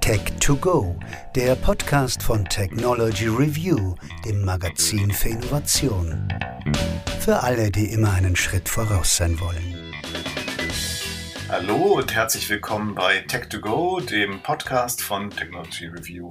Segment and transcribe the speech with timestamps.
[0.00, 0.96] Tech to Go,
[1.34, 6.28] der Podcast von Technology Review, dem Magazin für Innovation.
[7.20, 9.92] Für alle, die immer einen Schritt voraus sein wollen.
[11.48, 16.28] Hallo und herzlich willkommen bei Tech to Go, dem Podcast von Technology Review.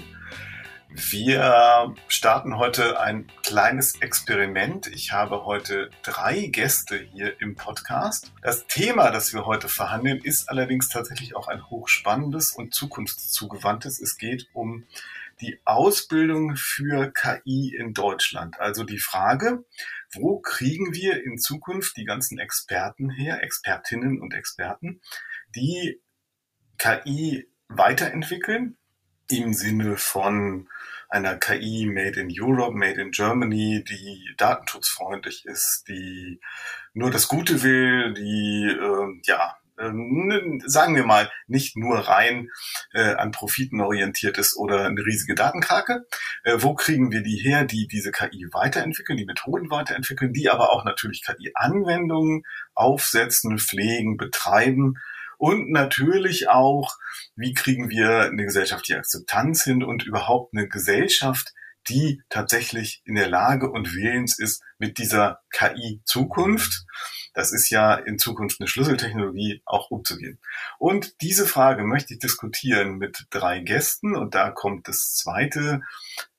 [0.89, 4.87] Wir starten heute ein kleines Experiment.
[4.87, 8.31] Ich habe heute drei Gäste hier im Podcast.
[8.41, 13.99] Das Thema, das wir heute verhandeln, ist allerdings tatsächlich auch ein hochspannendes und zukunftszugewandtes.
[13.99, 14.85] Es geht um
[15.41, 18.59] die Ausbildung für KI in Deutschland.
[18.59, 19.65] Also die Frage,
[20.13, 25.01] wo kriegen wir in Zukunft die ganzen Experten her, Expertinnen und Experten,
[25.53, 26.01] die
[26.77, 28.77] KI weiterentwickeln
[29.29, 30.69] im Sinne von
[31.09, 36.39] einer KI made in Europe, made in Germany, die datenschutzfreundlich ist, die
[36.93, 39.91] nur das Gute will, die äh, ja äh,
[40.65, 42.49] sagen wir mal, nicht nur rein
[42.93, 46.05] äh, an Profiten orientiert ist oder eine riesige Datenkrake.
[46.43, 50.71] Äh, wo kriegen wir die her, die diese KI weiterentwickeln, die Methoden weiterentwickeln, die aber
[50.71, 54.95] auch natürlich KI-Anwendungen aufsetzen, pflegen, betreiben
[55.37, 56.95] und natürlich auch,
[57.35, 61.53] wie kriegen wir eine gesellschaftliche Akzeptanz hin und überhaupt eine Gesellschaft,
[61.89, 66.85] die tatsächlich in der Lage und willens ist, mit dieser KI-Zukunft,
[67.33, 70.39] das ist ja in Zukunft eine Schlüsseltechnologie, auch umzugehen.
[70.79, 75.81] Und diese Frage möchte ich diskutieren mit drei Gästen und da kommt das zweite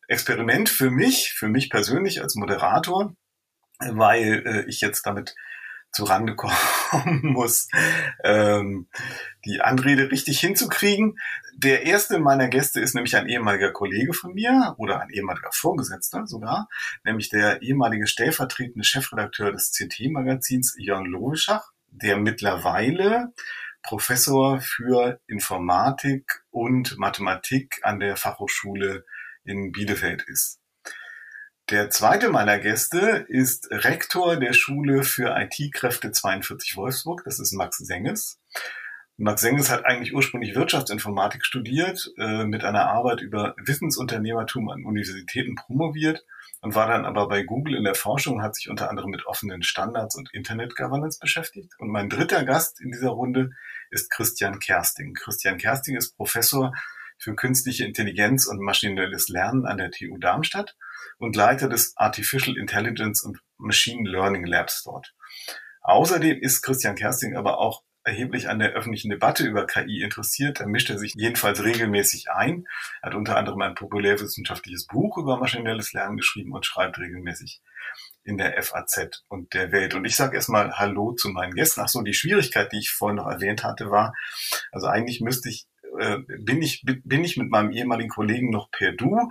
[0.09, 3.15] Experiment für mich, für mich persönlich als Moderator,
[3.79, 5.35] weil äh, ich jetzt damit
[5.93, 6.55] zurande kommen
[7.23, 7.69] muss,
[8.25, 8.89] ähm,
[9.45, 11.19] die Anrede richtig hinzukriegen.
[11.57, 16.27] Der erste meiner Gäste ist nämlich ein ehemaliger Kollege von mir oder ein ehemaliger Vorgesetzter
[16.27, 16.69] sogar,
[17.05, 23.33] nämlich der ehemalige stellvertretende Chefredakteur des CT-Magazins Jörn Lowischach, der mittlerweile
[23.83, 29.05] Professor für Informatik und Mathematik an der Fachhochschule
[29.45, 30.61] in Bielefeld ist.
[31.71, 37.25] Der zweite meiner Gäste ist Rektor der Schule für IT-Kräfte 42 Wolfsburg.
[37.27, 38.41] Das ist Max Senges.
[39.19, 45.57] Max Senges hat eigentlich ursprünglich Wirtschaftsinformatik studiert, äh, mit einer Arbeit über Wissensunternehmertum an Universitäten
[45.57, 46.25] promoviert
[46.63, 49.27] und war dann aber bei Google in der Forschung und hat sich unter anderem mit
[49.27, 51.75] offenen Standards und Internet Governance beschäftigt.
[51.79, 53.51] Und mein dritter Gast in dieser Runde
[53.91, 55.13] ist Christian Kersting.
[55.13, 56.73] Christian Kersting ist Professor
[57.19, 60.75] für künstliche Intelligenz und maschinelles Lernen an der TU Darmstadt
[61.19, 65.15] und Leiter des Artificial Intelligence und Machine Learning Labs dort.
[65.83, 70.61] Außerdem ist Christian Kersting aber auch erheblich an der öffentlichen Debatte über KI interessiert.
[70.61, 72.67] Da mischt er sich jedenfalls regelmäßig ein.
[73.03, 77.61] Er hat unter anderem ein populärwissenschaftliches Buch über maschinelles Lernen geschrieben und schreibt regelmäßig
[78.25, 79.95] in der FAZ und der Welt.
[79.95, 81.81] Und ich sage erstmal Hallo zu meinen Gästen.
[81.81, 84.15] Ach so, die Schwierigkeit, die ich vorhin noch erwähnt hatte, war,
[84.73, 85.67] also eigentlich müsste ich
[85.99, 89.29] äh, bin ich, bin ich mit meinem ehemaligen Kollegen noch per Du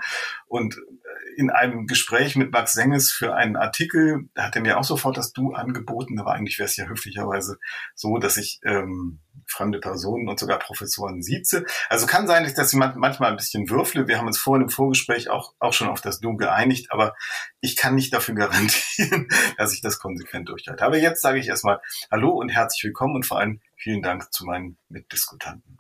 [0.48, 4.84] und äh, in einem Gespräch mit Max Senges für einen Artikel, hat er mir auch
[4.84, 7.58] sofort das Du angeboten, aber eigentlich wäre es ja höflicherweise
[7.94, 11.66] so, dass ich ähm, fremde Personen und sogar Professoren sieze.
[11.90, 14.08] Also kann sein, dass ich manchmal ein bisschen würfle.
[14.08, 17.16] Wir haben uns vorhin im Vorgespräch auch, auch schon auf das Du geeinigt, aber
[17.62, 20.84] ich kann nicht dafür garantieren, dass ich das konsequent durchhalte.
[20.84, 21.80] Aber jetzt sage ich erstmal
[22.12, 25.78] Hallo und herzlich willkommen und vor allem vielen Dank zu meinen Mitdiskutanten.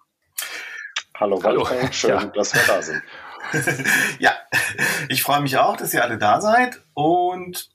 [1.19, 2.25] Hallo Wolfgang, schön, ja.
[2.25, 3.01] dass wir da sind.
[4.19, 4.37] ja,
[5.09, 7.71] ich freue mich auch, dass ihr alle da seid und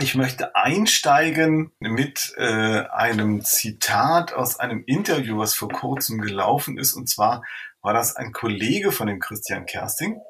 [0.00, 6.94] ich möchte einsteigen mit äh, einem Zitat aus einem Interview, was vor kurzem gelaufen ist.
[6.94, 7.42] Und zwar
[7.82, 10.20] war das ein Kollege von dem Christian Kersting,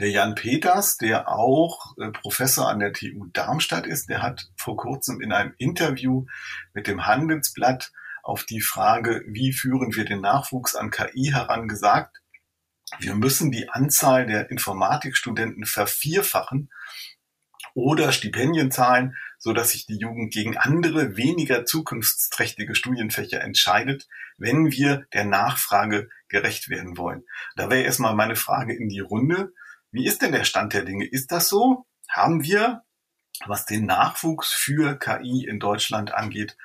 [0.00, 4.08] der Jan Peters, der auch äh, Professor an der TU Darmstadt ist.
[4.08, 6.26] Der hat vor kurzem in einem Interview
[6.74, 7.92] mit dem Handelsblatt
[8.26, 12.20] auf die Frage, wie führen wir den Nachwuchs an KI heran, gesagt,
[12.98, 16.70] wir müssen die Anzahl der Informatikstudenten vervierfachen
[17.74, 24.72] oder Stipendien zahlen, so dass sich die Jugend gegen andere, weniger zukunftsträchtige Studienfächer entscheidet, wenn
[24.72, 27.24] wir der Nachfrage gerecht werden wollen.
[27.54, 29.52] Da wäre erstmal meine Frage in die Runde.
[29.90, 31.06] Wie ist denn der Stand der Dinge?
[31.06, 31.86] Ist das so?
[32.08, 32.82] Haben wir,
[33.46, 36.56] was den Nachwuchs für KI in Deutschland angeht,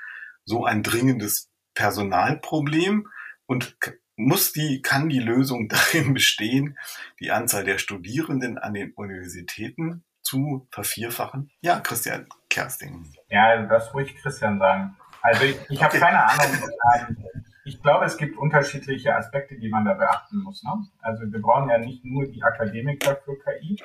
[0.46, 3.08] so ein dringendes Personalproblem
[3.46, 3.76] und
[4.16, 6.78] muss die, kann die Lösung darin bestehen,
[7.20, 11.52] die Anzahl der Studierenden an den Universitäten zu vervierfachen?
[11.62, 13.12] Ja, Christian Kersting.
[13.30, 14.96] Ja, das ruhig Christian sagen.
[15.22, 16.70] Also ich, ich habe keine Ahnung.
[16.96, 17.26] Ähm,
[17.64, 20.64] ich glaube, es gibt unterschiedliche Aspekte, die man da beachten muss.
[20.64, 20.72] Ne?
[21.00, 23.78] Also wir brauchen ja nicht nur die Akademiker für KI.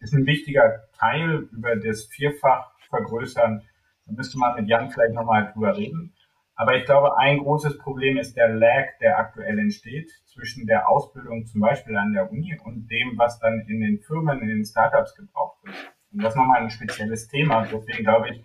[0.00, 3.62] Das ist ein wichtiger Teil über das Vierfach vergrößern.
[4.06, 6.14] Da müsste man mit Jan vielleicht nochmal drüber reden.
[6.60, 11.46] Aber ich glaube, ein großes Problem ist der Lag, der aktuell entsteht zwischen der Ausbildung
[11.46, 15.14] zum Beispiel an der Uni und dem, was dann in den Firmen, in den Startups
[15.14, 15.74] gebraucht wird.
[16.12, 17.62] Und das ist nochmal ein spezielles Thema.
[17.62, 18.44] Deswegen glaube ich,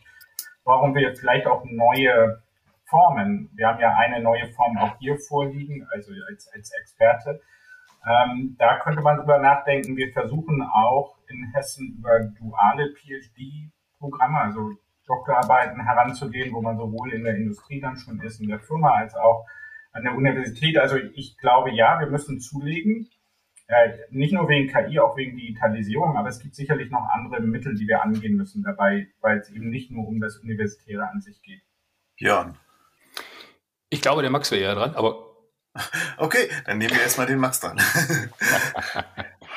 [0.63, 2.41] brauchen wir vielleicht auch neue
[2.85, 3.49] Formen.
[3.53, 7.41] Wir haben ja eine neue Form auch hier vorliegen, also als, als Experte.
[8.07, 9.97] Ähm, da könnte man drüber nachdenken.
[9.97, 14.71] Wir versuchen auch in Hessen über duale PhD-Programme, also
[15.07, 19.15] Doktorarbeiten heranzugehen, wo man sowohl in der Industrie dann schon ist, in der Firma, als
[19.15, 19.45] auch
[19.91, 20.77] an der Universität.
[20.77, 23.09] Also ich glaube, ja, wir müssen zulegen.
[23.67, 27.73] Äh, nicht nur wegen KI, auch wegen Digitalisierung, aber es gibt sicherlich noch andere Mittel,
[27.73, 31.41] die wir angehen müssen dabei, weil es eben nicht nur um das Universitäre an sich
[31.41, 31.61] geht.
[32.15, 32.57] Björn.
[33.89, 35.23] Ich glaube, der Max wäre ja dran, aber.
[36.17, 37.77] Okay, dann nehmen wir erstmal den Max dran.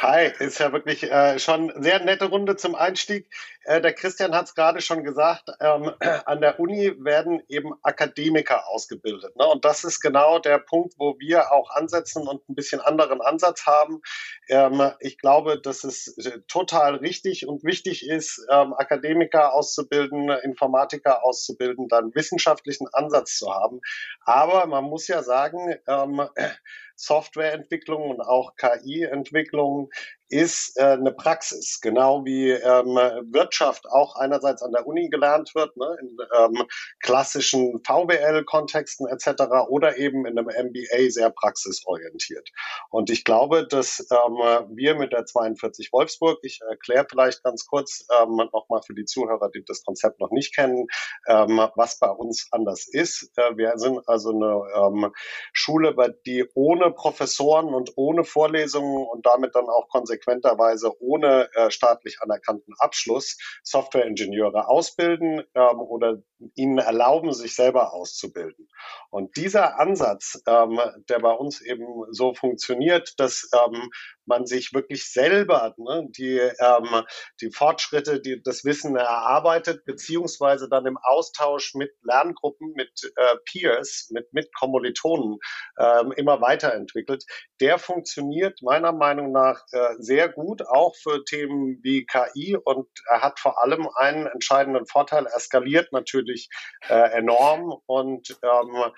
[0.00, 3.28] Hi, ist ja wirklich äh, schon eine sehr nette Runde zum Einstieg.
[3.68, 5.92] Äh, der Christian hat es gerade schon gesagt, ähm,
[6.24, 9.36] an der Uni werden eben Akademiker ausgebildet.
[9.36, 9.46] Ne?
[9.46, 13.66] Und das ist genau der Punkt, wo wir auch ansetzen und ein bisschen anderen Ansatz
[13.66, 14.00] haben.
[14.48, 21.22] Ähm, ich glaube, dass es äh, total richtig und wichtig ist, ähm, Akademiker auszubilden, Informatiker
[21.22, 23.80] auszubilden, dann wissenschaftlichen Ansatz zu haben.
[24.22, 26.26] Aber man muss ja sagen, ähm,
[26.96, 29.90] Softwareentwicklung und auch KI-Entwicklung
[30.28, 32.96] ist äh, eine Praxis, genau wie ähm,
[33.32, 36.64] Wirtschaft auch einerseits an der Uni gelernt wird, ne, in ähm,
[37.00, 39.42] klassischen VWL-Kontexten etc.
[39.68, 42.50] oder eben in einem MBA sehr praxisorientiert.
[42.90, 48.06] Und ich glaube, dass ähm, wir mit der 42 Wolfsburg, ich erkläre vielleicht ganz kurz
[48.20, 50.86] ähm, nochmal für die Zuhörer, die das Konzept noch nicht kennen,
[51.26, 53.30] ähm, was bei uns anders ist.
[53.36, 55.12] Äh, wir sind also eine ähm,
[55.52, 55.94] Schule,
[56.26, 62.20] die ohne Professoren und ohne Vorlesungen und damit dann auch konsequent konsequenterweise ohne äh, staatlich
[62.20, 66.18] anerkannten Abschluss Softwareingenieure ausbilden ähm, oder
[66.54, 68.68] ihnen erlauben, sich selber auszubilden.
[69.10, 73.90] Und dieser Ansatz, ähm, der bei uns eben so funktioniert, dass ähm,
[74.28, 77.04] man sich wirklich selber ne, die, ähm,
[77.40, 84.08] die Fortschritte, die, das Wissen erarbeitet, beziehungsweise dann im Austausch mit Lerngruppen, mit äh, Peers,
[84.12, 85.38] mit, mit Kommilitonen
[85.78, 87.24] ähm, immer weiterentwickelt,
[87.60, 93.22] der funktioniert meiner Meinung nach äh, sehr gut, auch für Themen wie KI und er
[93.22, 96.48] hat vor allem einen entscheidenden Vorteil, er skaliert natürlich
[96.88, 98.92] äh, enorm und ähm,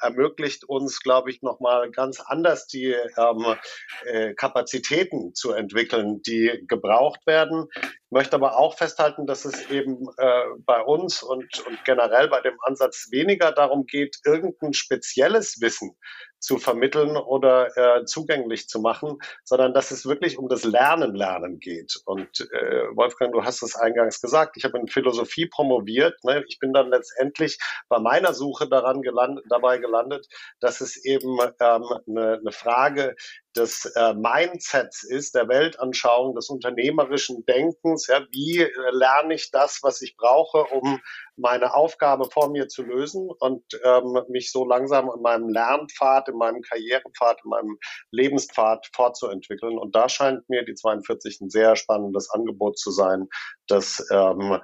[0.00, 3.56] ermöglicht uns, glaube ich, nochmal ganz anders die ähm,
[4.04, 7.66] äh, Kapazitäten zu entwickeln, die gebraucht werden.
[7.74, 12.40] Ich möchte aber auch festhalten, dass es eben äh, bei uns und, und generell bei
[12.40, 15.96] dem Ansatz weniger darum geht, irgendein spezielles Wissen
[16.44, 21.58] zu vermitteln oder äh, zugänglich zu machen, sondern dass es wirklich um das Lernen, Lernen
[21.58, 21.96] geht.
[22.04, 26.22] Und äh, Wolfgang, du hast es eingangs gesagt, ich habe in Philosophie promoviert.
[26.22, 26.44] Ne?
[26.46, 27.58] Ich bin dann letztendlich
[27.88, 30.26] bei meiner Suche daran gelandet, dabei gelandet,
[30.60, 33.16] dass es eben ähm, eine, eine Frage
[33.56, 38.06] des äh, Mindsets ist, der Weltanschauung, des unternehmerischen Denkens.
[38.08, 41.00] Ja, wie äh, lerne ich das, was ich brauche, um
[41.36, 46.36] meine Aufgabe vor mir zu lösen und ähm, mich so langsam in meinem Lernpfad, in
[46.36, 47.78] meinem Karrierepfad, in meinem
[48.10, 49.78] Lebenspfad fortzuentwickeln.
[49.78, 53.28] Und da scheint mir die 42 ein sehr spannendes Angebot zu sein,
[53.66, 54.60] das ähm,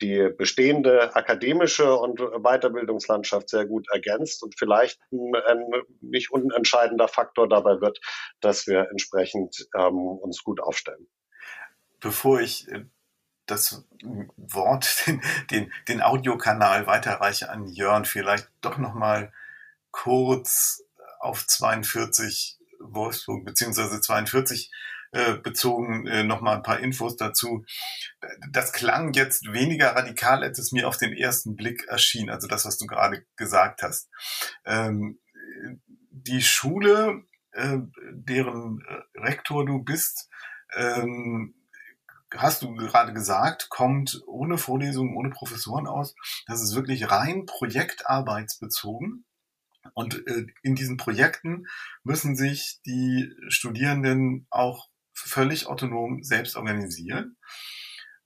[0.00, 5.64] die bestehende akademische und Weiterbildungslandschaft sehr gut ergänzt und vielleicht ein, ein
[6.00, 8.00] nicht unentscheidender Faktor dabei wird,
[8.40, 11.06] dass wir entsprechend ähm, uns gut aufstellen.
[12.00, 12.84] Bevor ich äh,
[13.46, 13.84] das
[14.36, 19.32] Wort, den, den, den Audiokanal weiterreiche an Jörn, vielleicht doch nochmal
[19.90, 20.84] kurz
[21.20, 24.70] auf 42 Wolfsburg beziehungsweise 42
[25.14, 27.64] äh, bezogen äh, nochmal ein paar Infos dazu.
[28.50, 32.64] Das klang jetzt weniger radikal, als es mir auf den ersten Blick erschien, also das,
[32.64, 34.10] was du gerade gesagt hast.
[34.64, 35.20] Ähm,
[36.10, 37.78] die Schule, äh,
[38.10, 40.28] deren äh, Rektor du bist,
[40.74, 41.54] ähm,
[42.34, 46.16] hast du gerade gesagt, kommt ohne Vorlesungen, ohne Professoren aus.
[46.48, 49.24] Das ist wirklich rein projektarbeitsbezogen.
[49.92, 50.14] Und
[50.62, 51.66] in diesen Projekten
[52.02, 57.36] müssen sich die Studierenden auch völlig autonom selbst organisieren.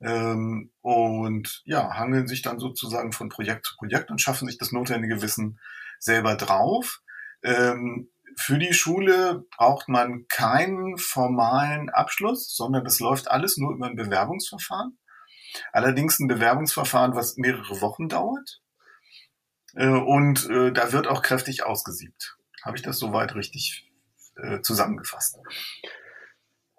[0.01, 4.73] Ähm, und ja, hangeln sich dann sozusagen von Projekt zu Projekt und schaffen sich das
[4.73, 5.59] notwendige Wissen
[5.99, 7.01] selber drauf.
[7.43, 13.87] Ähm, für die Schule braucht man keinen formalen Abschluss, sondern das läuft alles nur über
[13.87, 14.97] ein Bewerbungsverfahren.
[15.73, 18.61] Allerdings ein Bewerbungsverfahren, was mehrere Wochen dauert.
[19.75, 22.37] Äh, und äh, da wird auch kräftig ausgesiebt.
[22.63, 23.91] Habe ich das soweit richtig
[24.37, 25.39] äh, zusammengefasst?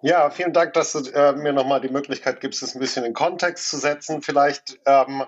[0.02, 3.12] Ja, vielen Dank, dass du äh, mir nochmal die Möglichkeit gibst, es ein bisschen in
[3.12, 4.22] Kontext zu setzen.
[4.22, 5.24] Vielleicht ähm,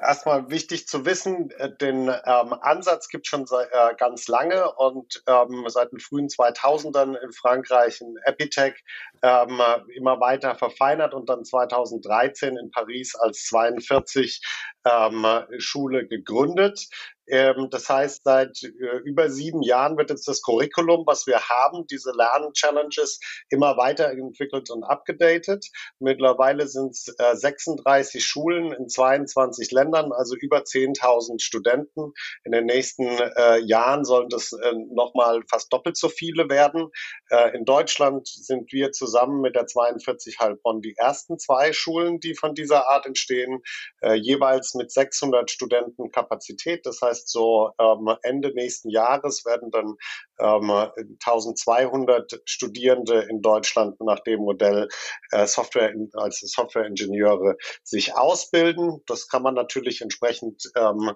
[0.00, 5.24] erstmal wichtig zu wissen, äh, den ähm, Ansatz gibt es schon äh, ganz lange und
[5.26, 8.84] ähm, seit den frühen 2000ern in Frankreich in Epitech
[9.24, 9.58] ähm,
[9.94, 14.42] immer weiter verfeinert und dann 2013 in Paris als 42
[14.84, 15.26] ähm,
[15.58, 16.88] Schule gegründet.
[17.26, 21.86] Ähm, das heißt, seit äh, über sieben Jahren wird jetzt das Curriculum, was wir haben,
[21.86, 25.64] diese Lern-Challenges, immer weiterentwickelt und abgedatet.
[25.98, 32.12] Mittlerweile sind es äh, 36 Schulen in 22 Ländern, also über 10.000 Studenten.
[32.44, 36.90] In den nächsten äh, Jahren sollen das äh, nochmal fast doppelt so viele werden.
[37.30, 42.34] Äh, in Deutschland sind wir zusammen mit der 42 Heilbronn die ersten zwei Schulen, die
[42.34, 43.62] von dieser Art entstehen,
[44.02, 46.84] äh, jeweils mit 600 Studenten Kapazität.
[46.84, 49.96] Das heißt, heißt, so ähm, Ende nächsten Jahres werden dann
[50.38, 54.88] ähm, 1200 Studierende in Deutschland nach dem Modell
[55.30, 59.02] äh, Software als Softwareingenieure sich ausbilden.
[59.06, 61.12] Das kann man natürlich entsprechend ähm,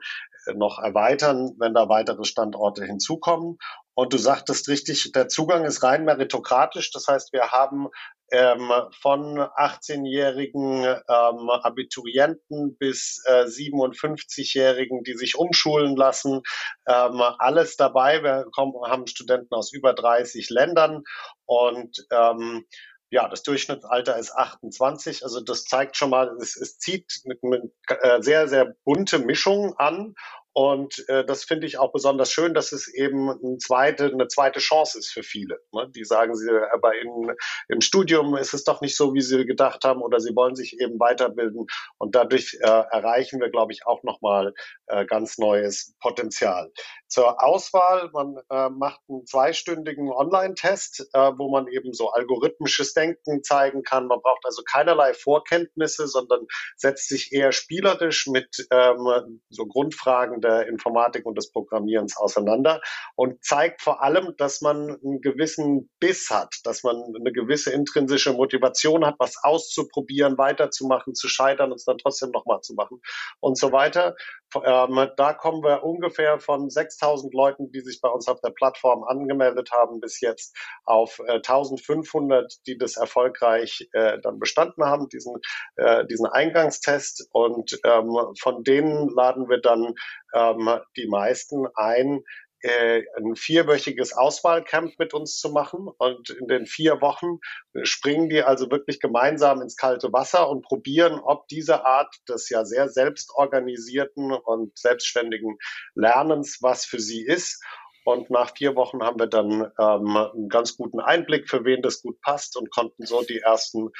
[0.54, 3.58] noch erweitern, wenn da weitere Standorte hinzukommen.
[3.98, 6.92] Und du sagtest richtig, der Zugang ist rein meritokratisch.
[6.92, 7.88] Das heißt, wir haben
[8.30, 16.42] ähm, von 18-jährigen ähm, Abiturienten bis äh, 57-jährigen, die sich umschulen lassen,
[16.86, 18.22] ähm, alles dabei.
[18.22, 21.02] Wir kommen, haben Studenten aus über 30 Ländern
[21.44, 22.66] und ähm,
[23.10, 25.24] ja, das Durchschnittsalter ist 28.
[25.24, 29.74] Also das zeigt schon mal, es, es zieht mit, mit äh, sehr, sehr bunte Mischung
[29.76, 30.14] an.
[30.58, 34.58] Und äh, das finde ich auch besonders schön, dass es eben eine zweite, eine zweite
[34.58, 35.60] Chance ist für viele.
[35.72, 35.88] Ne?
[35.94, 37.32] Die sagen, sie, aber in,
[37.68, 40.80] im Studium ist es doch nicht so, wie sie gedacht haben, oder sie wollen sich
[40.80, 41.68] eben weiterbilden.
[41.98, 44.52] Und dadurch äh, erreichen wir, glaube ich, auch nochmal
[44.88, 46.72] äh, ganz neues Potenzial.
[47.06, 53.44] Zur Auswahl, man äh, macht einen zweistündigen Online-Test, äh, wo man eben so algorithmisches Denken
[53.44, 54.08] zeigen kann.
[54.08, 56.46] Man braucht also keinerlei Vorkenntnisse, sondern
[56.76, 62.80] setzt sich eher spielerisch mit ähm, so Grundfragen der Informatik und des Programmierens auseinander
[63.14, 68.32] und zeigt vor allem, dass man einen gewissen Biss hat, dass man eine gewisse intrinsische
[68.32, 73.00] Motivation hat, was auszuprobieren, weiterzumachen, zu scheitern und es dann trotzdem nochmal zu machen
[73.40, 74.16] und so weiter.
[74.64, 79.04] Ähm, da kommen wir ungefähr von 6000 Leuten, die sich bei uns auf der Plattform
[79.04, 85.36] angemeldet haben, bis jetzt auf äh, 1500, die das erfolgreich äh, dann bestanden haben, diesen,
[85.76, 87.28] äh, diesen Eingangstest.
[87.32, 89.94] Und ähm, von denen laden wir dann
[90.38, 92.22] ähm, die meisten ein,
[92.60, 95.88] äh, ein vierwöchiges Auswahlcamp mit uns zu machen.
[95.98, 97.38] Und in den vier Wochen
[97.82, 102.64] springen die also wirklich gemeinsam ins kalte Wasser und probieren, ob diese Art des ja
[102.64, 105.58] sehr selbstorganisierten und selbstständigen
[105.94, 107.62] Lernens was für sie ist.
[108.04, 112.00] Und nach vier Wochen haben wir dann ähm, einen ganz guten Einblick, für wen das
[112.00, 113.90] gut passt und konnten so die ersten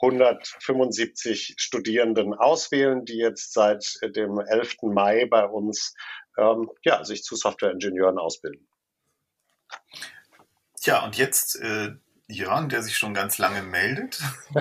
[0.00, 4.76] 175 Studierenden auswählen, die jetzt seit dem 11.
[4.82, 5.94] Mai bei uns
[6.38, 8.68] ähm, ja, sich zu Softwareingenieuren ausbilden.
[10.82, 11.94] Ja, und jetzt äh,
[12.28, 14.20] Jörn, der sich schon ganz lange meldet.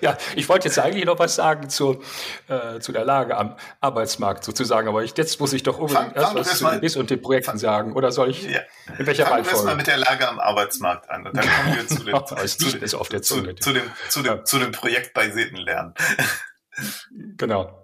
[0.00, 2.02] ja, ich wollte jetzt eigentlich noch was sagen zu,
[2.48, 6.22] äh, zu der Lage am Arbeitsmarkt sozusagen, aber ich, jetzt muss ich doch unbedingt fang,
[6.22, 7.92] erst was zu den und den Projekten fang, sagen.
[7.94, 8.60] Oder soll ich ja.
[8.98, 9.64] in welcher Fangen Reihenfolge?
[9.64, 12.78] wir mal mit der Lage am Arbeitsmarkt an und dann kommen wir zu dem, zu,
[12.78, 13.54] dem, auf der Zunge.
[13.56, 15.94] Zu, zu, dem, zu, dem, zu dem Projekt bei lernen.
[17.36, 17.81] genau.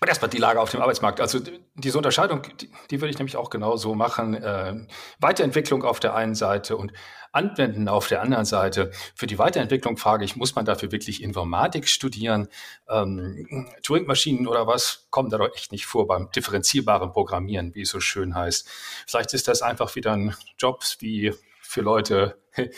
[0.00, 1.20] Und erstmal die Lage auf dem Arbeitsmarkt.
[1.20, 1.40] Also
[1.74, 4.34] diese Unterscheidung, die, die würde ich nämlich auch genauso machen.
[4.34, 4.86] Äh,
[5.18, 6.92] Weiterentwicklung auf der einen Seite und
[7.32, 8.90] Anwenden auf der anderen Seite.
[9.14, 12.48] Für die Weiterentwicklung frage ich, muss man dafür wirklich Informatik studieren?
[12.88, 17.90] Ähm, Turing-Maschinen oder was kommen da doch echt nicht vor beim differenzierbaren Programmieren, wie es
[17.90, 18.68] so schön heißt.
[19.06, 22.40] Vielleicht ist das einfach wieder ein Job wie für Leute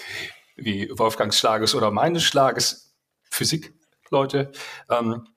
[0.56, 2.94] wie Wolfgang Schlages oder meines Schlages,
[3.30, 4.52] Physikleute.
[4.90, 5.28] Ähm,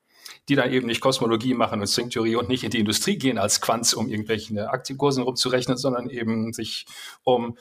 [0.48, 3.60] die dann eben nicht Kosmologie machen und Stringtheorie und nicht in die Industrie gehen als
[3.60, 6.86] Quanz, um irgendwelche Aktienkursen rumzurechnen, sondern eben sich
[7.24, 7.56] um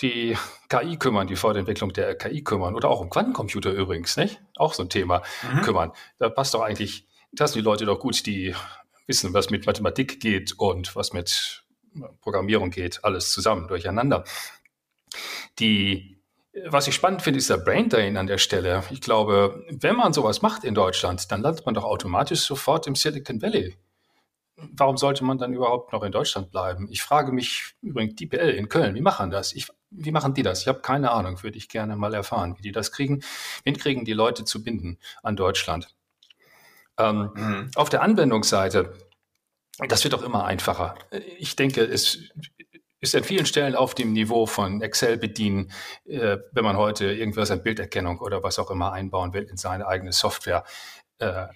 [0.00, 0.36] die
[0.68, 4.40] KI kümmern, die Fortentwicklung der KI kümmern oder auch um Quantencomputer übrigens, nicht?
[4.56, 5.62] Auch so ein Thema mhm.
[5.62, 5.92] kümmern.
[6.18, 8.54] Da passt doch eigentlich, das sind die Leute doch gut, die
[9.06, 11.64] wissen, was mit Mathematik geht und was mit
[12.20, 14.24] Programmierung geht, alles zusammen durcheinander.
[15.58, 16.15] Die
[16.64, 18.82] was ich spannend finde, ist der Brain Drain an der Stelle.
[18.90, 22.94] Ich glaube, wenn man sowas macht in Deutschland, dann landet man doch automatisch sofort im
[22.94, 23.76] Silicon Valley.
[24.56, 26.88] Warum sollte man dann überhaupt noch in Deutschland bleiben?
[26.90, 29.52] Ich frage mich übrigens, DPL in Köln, wie machen das?
[29.52, 30.62] Ich, wie machen die das?
[30.62, 33.22] Ich habe keine Ahnung, würde ich gerne mal erfahren, wie die das kriegen.
[33.64, 35.94] Wen kriegen die Leute zu binden an Deutschland?
[36.98, 37.70] Ähm, mhm.
[37.74, 38.94] Auf der Anwendungsseite,
[39.88, 40.94] das wird doch immer einfacher.
[41.38, 42.30] Ich denke, es
[43.06, 45.72] ist an vielen Stellen auf dem Niveau von Excel bedienen,
[46.04, 49.86] äh, wenn man heute irgendwas an Bilderkennung oder was auch immer einbauen will in seine
[49.86, 50.64] eigene Software.
[51.18, 51.46] äh,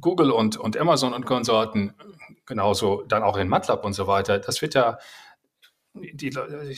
[0.00, 1.94] Google und, und Amazon und Konsorten,
[2.46, 4.98] genauso dann auch in MATLAB und so weiter, das wird ja
[5.94, 6.30] die,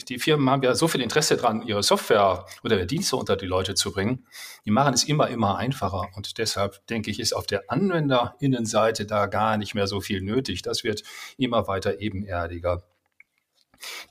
[0.07, 3.45] die, Firmen haben ja so viel Interesse daran, ihre Software oder ihre Dienste unter die
[3.45, 4.25] Leute zu bringen.
[4.65, 6.07] Die machen es immer, immer einfacher.
[6.15, 10.61] Und deshalb denke ich, ist auf der Anwenderinnenseite da gar nicht mehr so viel nötig.
[10.61, 11.03] Das wird
[11.37, 12.83] immer weiter ebenerdiger.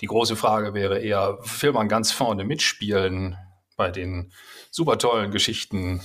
[0.01, 3.37] Die große Frage wäre eher, will man ganz vorne mitspielen
[3.77, 4.33] bei den
[4.71, 6.03] super tollen Geschichten,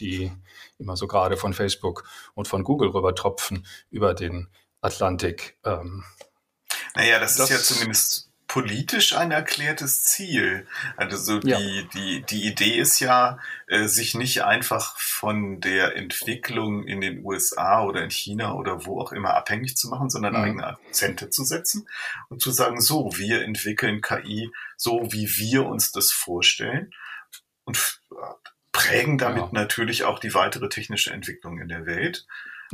[0.00, 0.32] die
[0.78, 2.04] immer so gerade von Facebook
[2.34, 4.48] und von Google rübertropfen über den
[4.80, 5.58] Atlantik.
[5.64, 6.04] Ähm,
[6.94, 10.66] naja, das, das, ist ja zumindest politisch ein erklärtes Ziel.
[10.96, 11.58] Also die, ja.
[11.92, 17.82] die, die Idee ist ja, äh, sich nicht einfach von der Entwicklung in den USA
[17.82, 20.40] oder in China oder wo auch immer abhängig zu machen, sondern mhm.
[20.40, 21.86] eigene Akzente zu setzen
[22.30, 26.94] und zu sagen, so, wir entwickeln KI so, wie wir uns das vorstellen
[27.64, 28.00] und
[28.72, 29.48] prägen damit ja.
[29.52, 32.26] natürlich auch die weitere technische Entwicklung in der Welt.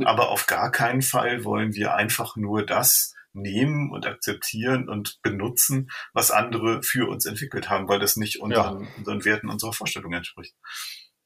[0.05, 5.89] Aber auf gar keinen Fall wollen wir einfach nur das nehmen und akzeptieren und benutzen,
[6.13, 8.89] was andere für uns entwickelt haben, weil das nicht unseren, ja.
[8.97, 10.55] unseren Werten, unserer Vorstellung entspricht.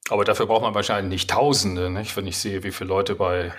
[0.10, 2.16] Aber dafür braucht man wahrscheinlich nicht Tausende, nicht?
[2.16, 3.54] wenn ich sehe, wie viele Leute bei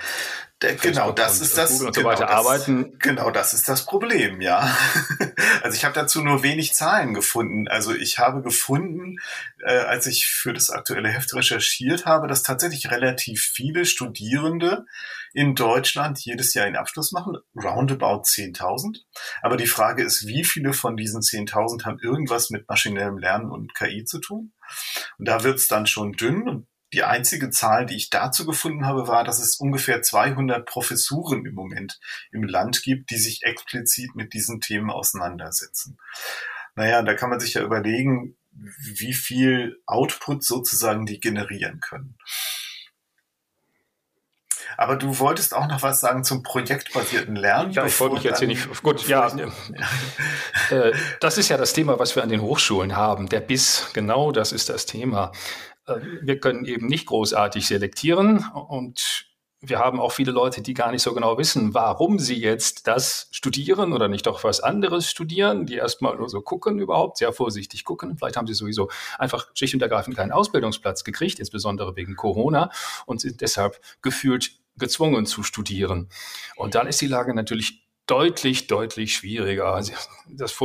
[0.60, 2.98] der, genau, das ist das, und so genau, das, arbeiten.
[2.98, 4.76] Genau, das ist das Problem, ja.
[5.62, 7.68] Also ich habe dazu nur wenig Zahlen gefunden.
[7.68, 9.18] Also ich habe gefunden,
[9.64, 14.86] äh, als ich für das aktuelle Heft recherchiert habe, dass tatsächlich relativ viele Studierende
[15.38, 19.02] in Deutschland jedes Jahr einen Abschluss machen, roundabout 10.000.
[19.40, 23.72] Aber die Frage ist, wie viele von diesen 10.000 haben irgendwas mit maschinellem Lernen und
[23.72, 24.52] KI zu tun?
[25.16, 28.84] Und da wird es dann schon dünn und die einzige Zahl, die ich dazu gefunden
[28.84, 32.00] habe, war, dass es ungefähr 200 Professuren im Moment
[32.32, 35.98] im Land gibt, die sich explizit mit diesen Themen auseinandersetzen.
[36.74, 42.16] Naja, da kann man sich ja überlegen, wie viel Output sozusagen die generieren können.
[44.78, 47.72] Aber du wolltest auch noch was sagen zum projektbasierten Lernen.
[47.72, 48.80] Ja, ich wollte mich jetzt hier nicht.
[48.80, 49.26] Gut, ja.
[50.70, 53.28] äh, das ist ja das Thema, was wir an den Hochschulen haben.
[53.28, 55.32] Der Biss, genau das ist das Thema.
[55.86, 59.26] Äh, wir können eben nicht großartig selektieren und
[59.60, 63.26] wir haben auch viele Leute, die gar nicht so genau wissen, warum sie jetzt das
[63.32, 67.82] studieren oder nicht doch was anderes studieren, die erstmal nur so gucken überhaupt, sehr vorsichtig
[67.82, 68.16] gucken.
[68.16, 68.88] Vielleicht haben sie sowieso
[69.18, 72.70] einfach schlicht und ergreifend keinen Ausbildungsplatz gekriegt, insbesondere wegen Corona
[73.06, 76.08] und sind deshalb gefühlt gezwungen zu studieren.
[76.56, 79.74] Und dann ist die Lage natürlich deutlich, deutlich schwieriger.
[79.74, 79.92] Also
[80.26, 80.56] das,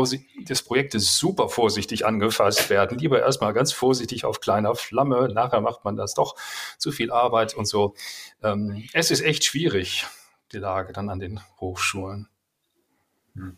[0.45, 2.97] das Projekt ist super vorsichtig angefasst werden.
[2.97, 5.29] Lieber erstmal ganz vorsichtig auf kleiner Flamme.
[5.29, 6.35] Nachher macht man das doch
[6.77, 7.95] zu viel Arbeit und so.
[8.41, 10.05] Ähm, es ist echt schwierig,
[10.53, 12.29] die Lage dann an den Hochschulen.
[13.35, 13.57] Hm.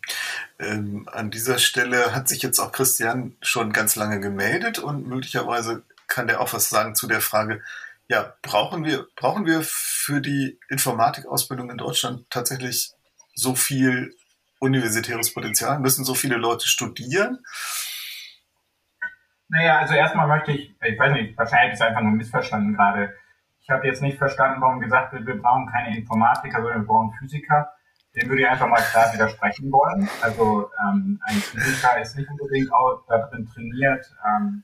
[0.58, 5.84] Ähm, an dieser Stelle hat sich jetzt auch Christian schon ganz lange gemeldet und möglicherweise
[6.08, 7.62] kann der auch was sagen zu der Frage,
[8.08, 12.92] ja, brauchen wir, brauchen wir für die Informatikausbildung in Deutschland tatsächlich
[13.34, 14.14] so viel
[14.60, 15.80] universitäres Potenzial?
[15.80, 17.40] Müssen so viele Leute studieren?
[19.48, 23.14] Naja, also erstmal möchte ich, ich weiß nicht, wahrscheinlich ist einfach nur missverstanden gerade.
[23.62, 27.14] Ich habe jetzt nicht verstanden, warum gesagt wird, wir brauchen keine Informatiker, sondern wir brauchen
[27.20, 27.72] Physiker.
[28.16, 30.08] Dem würde ich einfach mal klar widersprechen wollen.
[30.22, 34.64] Also ähm, ein Physiker ist nicht unbedingt auch darin trainiert, ähm,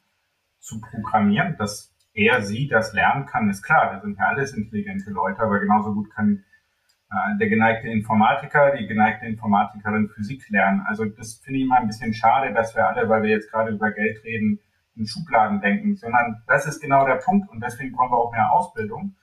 [0.60, 1.58] zu programmieren.
[1.58, 3.94] Dass er, sie das lernen kann, ist klar.
[3.94, 6.44] Wir sind ja alles intelligente Leute, aber genauso gut kann
[7.12, 10.84] äh, der geneigte Informatiker, die geneigte Informatikerin Physik lernen.
[10.88, 13.72] Also das finde ich immer ein bisschen schade, dass wir alle, weil wir jetzt gerade
[13.72, 14.60] über Geld reden,
[14.96, 18.52] in Schubladen denken, sondern das ist genau der Punkt und deswegen brauchen wir auch mehr
[18.52, 19.16] Ausbildung.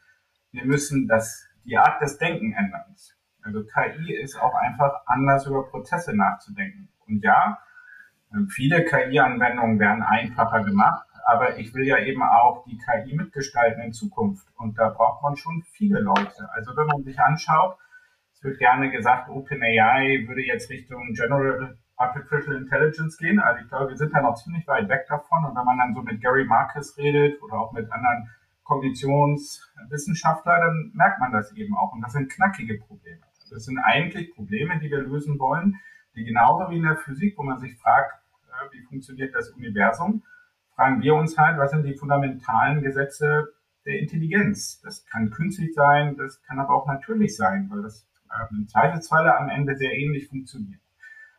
[0.50, 2.94] Wir müssen das, die Art des Denken ändern.
[3.42, 6.88] Also KI ist auch einfach anders über Prozesse nachzudenken.
[7.06, 7.58] Und ja,
[8.50, 13.92] viele KI-Anwendungen werden einfacher gemacht, aber ich will ja eben auch die KI mitgestalten in
[13.92, 14.46] Zukunft.
[14.56, 16.48] Und da braucht man schon viele Leute.
[16.52, 17.76] Also wenn man sich anschaut,
[18.32, 23.40] es wird gerne gesagt, OpenAI würde jetzt Richtung General Artificial Intelligence gehen.
[23.40, 25.44] Also ich glaube, wir sind da noch ziemlich weit weg davon.
[25.44, 28.30] Und wenn man dann so mit Gary Marcus redet oder auch mit anderen
[28.62, 31.92] Kognitionswissenschaftlern, dann merkt man das eben auch.
[31.92, 33.22] Und das sind knackige Probleme.
[33.50, 35.76] Das sind eigentlich Probleme, die wir lösen wollen,
[36.14, 38.12] die genauso wie in der Physik, wo man sich fragt,
[38.46, 40.22] äh, wie funktioniert das Universum,
[40.78, 43.48] fragen wir uns halt, was sind die fundamentalen Gesetze
[43.84, 44.80] der Intelligenz?
[44.80, 49.36] Das kann künstlich sein, das kann aber auch natürlich sein, weil das äh, im Zweifelsfalle
[49.36, 50.80] am Ende sehr ähnlich funktioniert.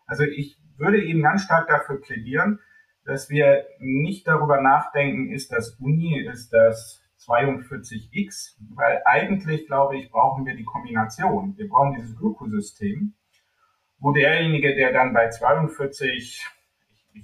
[0.06, 2.60] Also ich würde eben ganz stark dafür plädieren,
[3.06, 10.12] dass wir nicht darüber nachdenken, ist das Uni, ist das 42x, weil eigentlich, glaube ich,
[10.12, 11.56] brauchen wir die Kombination.
[11.56, 13.14] Wir brauchen dieses Ökosystem,
[14.00, 16.46] wo derjenige, der dann bei 42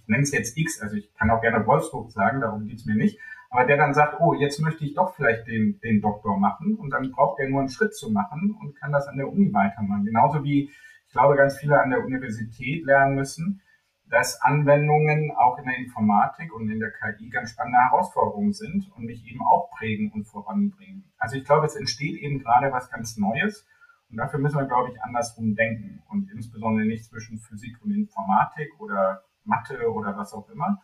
[0.01, 2.85] ich nenne es jetzt X, also ich kann auch gerne Wolfsburg sagen, darum geht es
[2.85, 6.37] mir nicht, aber der dann sagt, oh, jetzt möchte ich doch vielleicht den, den Doktor
[6.37, 9.29] machen und dann braucht er nur einen Schritt zu machen und kann das an der
[9.29, 10.05] Uni weitermachen.
[10.05, 10.71] Genauso wie
[11.07, 13.61] ich glaube, ganz viele an der Universität lernen müssen,
[14.09, 19.05] dass Anwendungen auch in der Informatik und in der KI ganz spannende Herausforderungen sind und
[19.05, 21.11] mich eben auch prägen und voranbringen.
[21.17, 23.65] Also ich glaube, es entsteht eben gerade was ganz Neues
[24.09, 28.79] und dafür müssen wir, glaube ich, andersrum denken und insbesondere nicht zwischen Physik und Informatik
[28.79, 30.81] oder Mathe oder was auch immer,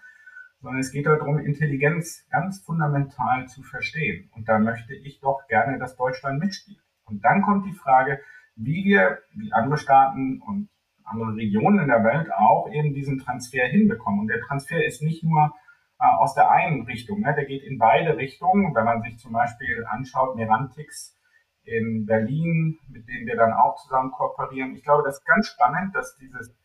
[0.61, 4.29] sondern es geht darum, Intelligenz ganz fundamental zu verstehen.
[4.35, 6.81] Und da möchte ich doch gerne, dass Deutschland mitspielt.
[7.05, 8.19] Und dann kommt die Frage,
[8.55, 10.69] wie wir, wie andere Staaten und
[11.03, 14.21] andere Regionen in der Welt auch eben diesen Transfer hinbekommen.
[14.21, 15.51] Und der Transfer ist nicht nur
[15.99, 17.33] äh, aus der einen Richtung, ne?
[17.35, 18.73] der geht in beide Richtungen.
[18.75, 21.17] Wenn man sich zum Beispiel anschaut, Merantix
[21.63, 24.75] in Berlin, mit denen wir dann auch zusammen kooperieren.
[24.75, 26.55] Ich glaube, das ist ganz spannend, dass dieses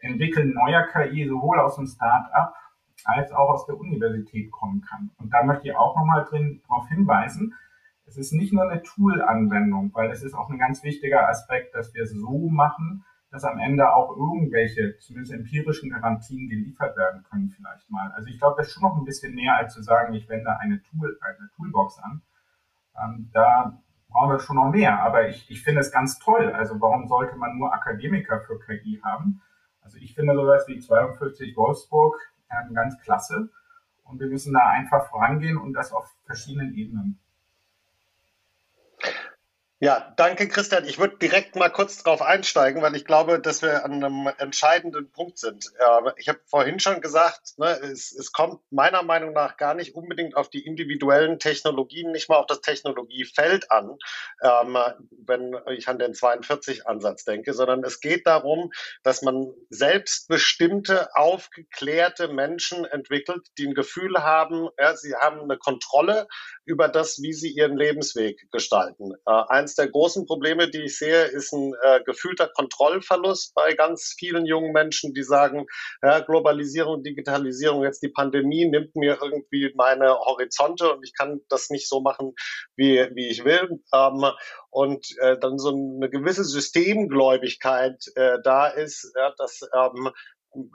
[0.00, 2.54] Entwickeln neuer KI sowohl aus dem Start-up
[3.04, 5.10] als auch aus der Universität kommen kann.
[5.18, 7.54] Und da möchte ich auch nochmal drin darauf hinweisen,
[8.10, 11.94] es ist nicht nur eine Tool-Anwendung, weil es ist auch ein ganz wichtiger Aspekt, dass
[11.94, 17.50] wir es so machen, dass am Ende auch irgendwelche, zumindest empirischen Garantien geliefert werden können
[17.50, 18.10] vielleicht mal.
[18.16, 20.58] Also ich glaube, das ist schon noch ein bisschen mehr, als zu sagen, ich wende
[20.58, 22.22] eine, Tool, eine Toolbox an.
[23.00, 25.00] Ähm, da brauchen wir schon noch mehr.
[25.00, 26.52] Aber ich, ich finde es ganz toll.
[26.52, 29.40] Also warum sollte man nur Akademiker für KI haben?
[29.90, 32.16] Also ich finde sowas wie 42 Wolfsburg
[32.48, 33.50] ähm, ganz klasse.
[34.04, 37.18] Und wir müssen da einfach vorangehen und das auf verschiedenen Ebenen.
[39.82, 40.84] Ja, danke Christian.
[40.84, 45.10] Ich würde direkt mal kurz drauf einsteigen, weil ich glaube, dass wir an einem entscheidenden
[45.10, 45.72] Punkt sind.
[46.18, 50.36] Ich habe vorhin schon gesagt, ne, es, es, kommt meiner Meinung nach gar nicht unbedingt
[50.36, 53.96] auf die individuellen Technologien, nicht mal auf das Technologiefeld an,
[54.42, 54.76] ähm,
[55.24, 62.84] wenn ich an den 42-Ansatz denke, sondern es geht darum, dass man selbstbestimmte, aufgeklärte Menschen
[62.84, 66.28] entwickelt, die ein Gefühl haben, ja, sie haben eine Kontrolle
[66.66, 69.14] über das, wie sie ihren Lebensweg gestalten.
[69.26, 69.30] Äh,
[69.70, 74.46] eines der großen Probleme, die ich sehe, ist ein äh, gefühlter Kontrollverlust bei ganz vielen
[74.46, 75.66] jungen Menschen, die sagen,
[76.02, 81.70] ja, Globalisierung, Digitalisierung, jetzt die Pandemie nimmt mir irgendwie meine Horizonte und ich kann das
[81.70, 82.32] nicht so machen,
[82.76, 83.80] wie, wie ich will.
[83.94, 84.24] Ähm,
[84.70, 90.10] und äh, dann so eine gewisse Systemgläubigkeit äh, da ist, ja, dass ähm,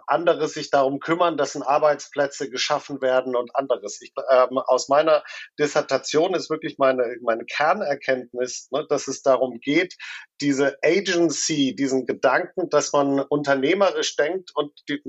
[0.07, 4.01] andere sich darum kümmern, dass Arbeitsplätze geschaffen werden und anderes.
[4.01, 5.23] Ich, ähm, aus meiner
[5.59, 9.95] Dissertation ist wirklich meine, meine Kernerkenntnis, ne, dass es darum geht,
[10.41, 15.01] diese Agency, diesen Gedanken, dass man unternehmerisch denkt und die,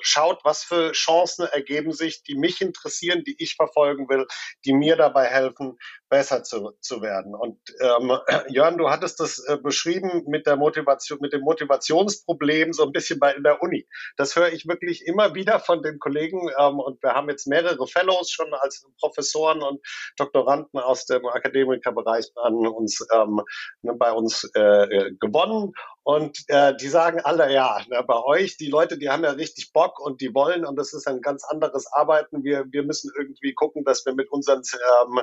[0.00, 4.26] schaut, was für Chancen ergeben sich, die mich interessieren, die ich verfolgen will,
[4.64, 5.78] die mir dabei helfen,
[6.14, 7.34] besser zu, zu werden.
[7.34, 8.16] Und ähm,
[8.48, 13.18] Jörn, du hattest das äh, beschrieben mit der Motivation, mit dem Motivationsproblem so ein bisschen
[13.18, 13.84] bei in der Uni.
[14.16, 17.84] Das höre ich wirklich immer wieder von den Kollegen ähm, und wir haben jetzt mehrere
[17.88, 19.80] Fellows schon als Professoren und
[20.16, 23.40] Doktoranden aus dem Akademikerbereich an uns ähm,
[23.82, 25.72] ne, bei uns äh, äh, gewonnen
[26.04, 29.72] und äh, die sagen alle, ja, na, bei euch, die Leute, die haben ja richtig
[29.72, 32.44] Bock und die wollen und das ist ein ganz anderes Arbeiten.
[32.44, 34.60] Wir, wir müssen irgendwie gucken, dass wir mit unseren
[35.02, 35.22] ähm,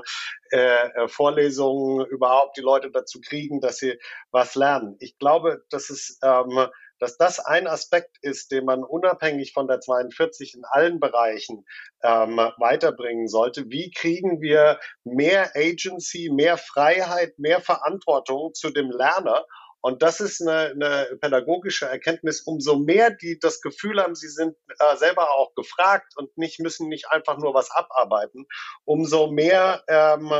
[0.49, 3.97] äh, Vorlesungen überhaupt die Leute dazu kriegen, dass sie
[4.31, 4.97] was lernen.
[4.99, 6.67] Ich glaube, dass es ähm,
[7.01, 11.65] dass das ein Aspekt ist, den man unabhängig von der 42 in allen Bereichen
[12.03, 13.71] ähm, weiterbringen sollte.
[13.71, 19.45] Wie kriegen wir mehr Agency, mehr Freiheit, mehr Verantwortung zu dem Lerner
[19.81, 22.41] und das ist eine, eine pädagogische Erkenntnis.
[22.41, 26.87] Umso mehr die das Gefühl haben, sie sind äh, selber auch gefragt und nicht müssen
[26.87, 28.45] nicht einfach nur was abarbeiten,
[28.85, 30.31] umso mehr ähm,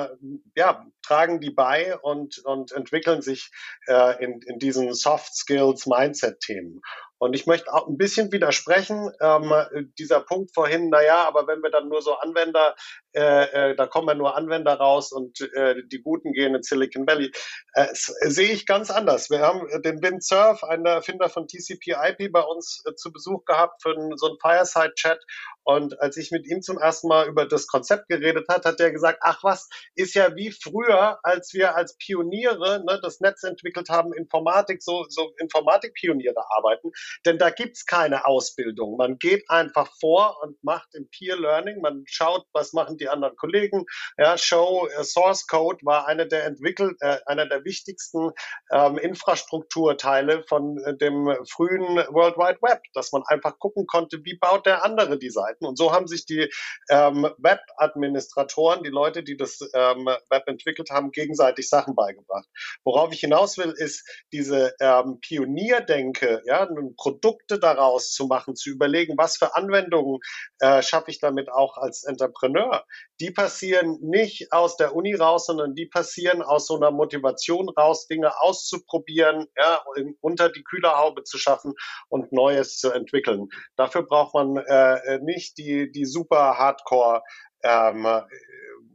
[0.56, 3.52] ja, tragen die bei und, und entwickeln sich
[3.88, 6.82] äh, in, in diesen Soft Skills Mindset Themen.
[7.22, 9.54] Und ich möchte auch ein bisschen widersprechen, ähm,
[10.00, 12.74] dieser Punkt vorhin, naja, aber wenn wir dann nur so Anwender,
[13.14, 17.06] äh, äh, da kommen ja nur Anwender raus und äh, die Guten gehen in Silicon
[17.06, 17.32] Valley,
[17.74, 19.30] äh, sehe ich ganz anders.
[19.30, 23.84] Wir haben den Bin Surf, einen Erfinder von TCP/IP, bei uns äh, zu Besuch gehabt
[23.84, 25.20] für so einen Fireside-Chat
[25.64, 28.92] und als ich mit ihm zum ersten Mal über das Konzept geredet hat, hat er
[28.92, 33.90] gesagt, ach was, ist ja wie früher, als wir als Pioniere ne, das Netz entwickelt
[33.90, 36.92] haben, Informatik, so, so Informatikpioniere arbeiten.
[37.26, 38.98] Denn da gibt's keine Ausbildung.
[38.98, 43.36] Man geht einfach vor und macht im Peer Learning, man schaut, was machen die anderen
[43.36, 43.86] Kollegen.
[44.18, 48.32] Ja, Show, äh, Source Code war einer der entwickelt, äh, einer der wichtigsten
[48.72, 54.38] ähm, Infrastrukturteile von äh, dem frühen World Wide Web, dass man einfach gucken konnte, wie
[54.38, 55.66] baut der andere die Seite arbeiten.
[55.66, 56.50] Und so haben sich die
[56.90, 62.48] ähm, Web-Administratoren, die Leute, die das ähm, Web entwickelt haben, gegenseitig Sachen beigebracht.
[62.84, 69.18] Worauf ich hinaus will, ist diese ähm, Pionierdenke, ja, Produkte daraus zu machen, zu überlegen,
[69.18, 70.20] was für Anwendungen
[70.60, 72.86] äh, schaffe ich damit auch als Entrepreneur.
[73.22, 78.08] Die passieren nicht aus der Uni raus, sondern die passieren aus so einer Motivation raus,
[78.08, 79.84] Dinge auszuprobieren, ja,
[80.22, 81.74] unter die Kühlerhaube zu schaffen
[82.10, 83.48] und Neues zu entwickeln.
[83.76, 87.22] Dafür braucht man äh, nicht die, die super Hardcore
[87.64, 88.08] ähm,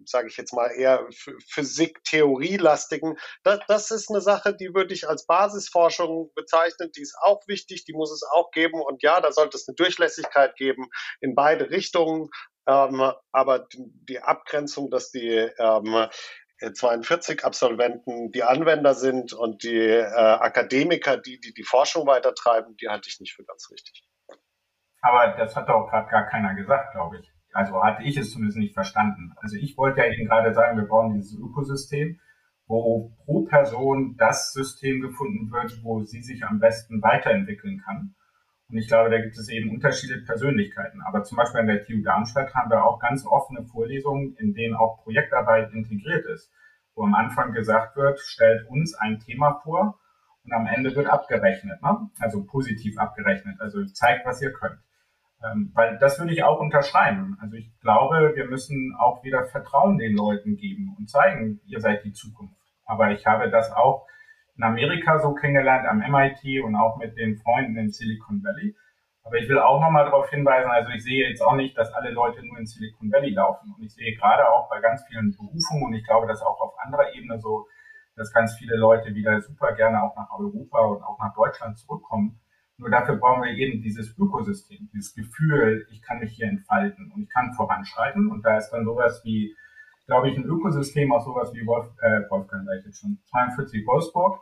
[0.08, 1.06] sage ich jetzt mal, eher
[1.48, 3.16] Physik-Theorie-lastigen.
[3.42, 6.90] Das, das ist eine Sache, die würde ich als Basisforschung bezeichnen.
[6.96, 8.80] Die ist auch wichtig, die muss es auch geben.
[8.80, 10.88] Und ja, da sollte es eine Durchlässigkeit geben
[11.20, 12.30] in beide Richtungen.
[12.68, 16.08] Ähm, aber die Abgrenzung, dass die ähm,
[16.60, 22.88] 42 Absolventen die Anwender sind und die äh, Akademiker, die, die die Forschung weitertreiben, die
[22.88, 24.04] halte ich nicht für ganz richtig.
[25.02, 27.35] Aber das hat doch gerade gar keiner gesagt, glaube ich.
[27.56, 29.32] Also hatte ich es zumindest nicht verstanden.
[29.36, 32.20] Also ich wollte ja Ihnen gerade sagen, wir brauchen dieses Ökosystem,
[32.66, 38.14] wo pro Person das System gefunden wird, wo sie sich am besten weiterentwickeln kann.
[38.68, 41.00] Und ich glaube, da gibt es eben unterschiedliche Persönlichkeiten.
[41.06, 44.74] Aber zum Beispiel an der TU Darmstadt haben wir auch ganz offene Vorlesungen, in denen
[44.74, 46.52] auch Projektarbeit integriert ist,
[46.94, 49.98] wo am Anfang gesagt wird, stellt uns ein Thema vor
[50.44, 52.10] und am Ende wird abgerechnet, ne?
[52.18, 54.80] also positiv abgerechnet, also zeigt, was ihr könnt.
[55.44, 57.36] Ähm, weil das würde ich auch unterschreiben.
[57.40, 62.04] Also ich glaube, wir müssen auch wieder Vertrauen den Leuten geben und zeigen, ihr seid
[62.04, 62.56] die Zukunft.
[62.86, 64.06] Aber ich habe das auch
[64.56, 68.74] in Amerika so kennengelernt am MIT und auch mit den Freunden in Silicon Valley.
[69.22, 72.10] Aber ich will auch nochmal darauf hinweisen, also ich sehe jetzt auch nicht, dass alle
[72.12, 73.74] Leute nur in Silicon Valley laufen.
[73.76, 76.78] Und ich sehe gerade auch bei ganz vielen Berufungen, und ich glaube, dass auch auf
[76.78, 77.66] anderer Ebene so,
[78.14, 82.38] dass ganz viele Leute wieder super gerne auch nach Europa und auch nach Deutschland zurückkommen,
[82.78, 87.22] nur dafür brauchen wir eben dieses Ökosystem, dieses Gefühl, ich kann mich hier entfalten und
[87.22, 88.30] ich kann voranschreiten.
[88.30, 89.56] Und da ist dann sowas wie,
[90.06, 93.86] glaube ich, ein Ökosystem aus sowas wie Wolf, äh, Wolfgang, sag ich jetzt schon, 42
[93.86, 94.40] Wolfsburg.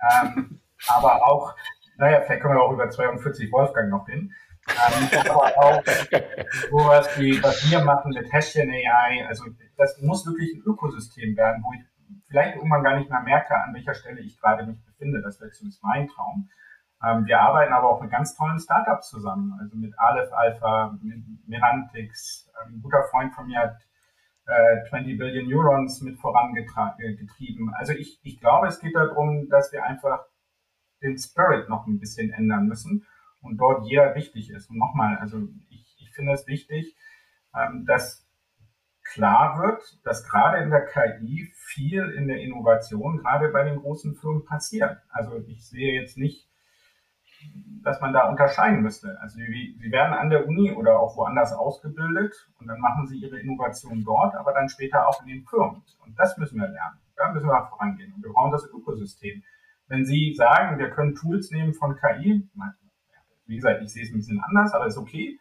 [0.00, 1.54] Ähm, aber auch,
[1.96, 4.32] naja, vielleicht können wir auch über 42 Wolfgang noch hin.
[4.68, 5.82] Ähm, aber auch
[6.70, 9.26] sowas wie, was wir machen mit Häschen AI.
[9.26, 11.84] Also das muss wirklich ein Ökosystem werden, wo ich
[12.28, 15.20] vielleicht irgendwann gar nicht mehr merke, an welcher Stelle ich gerade mich befinde.
[15.20, 16.48] Das wäre zumindest mein Traum.
[17.04, 21.24] Ähm, wir arbeiten aber auch mit ganz tollen Startups zusammen, also mit Aleph Alpha, mit
[21.46, 22.50] Merantix.
[22.62, 23.76] Ähm, ein guter Freund von mir hat
[24.46, 27.74] äh, 20 Billion Neurons mit vorangetrieben.
[27.74, 30.24] Also ich, ich glaube, es geht darum, dass wir einfach
[31.02, 33.06] den Spirit noch ein bisschen ändern müssen
[33.40, 34.70] und dort jeder wichtig ist.
[34.70, 36.96] Und nochmal, also ich, ich finde es wichtig,
[37.54, 38.28] ähm, dass
[39.02, 44.14] klar wird, dass gerade in der KI viel in der Innovation, gerade bei den großen
[44.14, 44.98] Firmen passiert.
[45.10, 46.48] Also ich sehe jetzt nicht
[47.82, 49.18] dass man da unterscheiden müsste.
[49.20, 53.40] Also sie, werden an der Uni oder auch woanders ausgebildet und dann machen sie ihre
[53.40, 55.82] Innovation dort, aber dann später auch in den Firmen.
[56.04, 56.98] Und das müssen wir lernen.
[57.16, 58.12] Da müssen wir vorangehen.
[58.14, 59.42] Und wir brauchen das Ökosystem.
[59.88, 62.48] Wenn Sie sagen, wir können Tools nehmen von KI,
[63.46, 65.38] wie gesagt, ich sehe es ein bisschen anders, aber ist okay.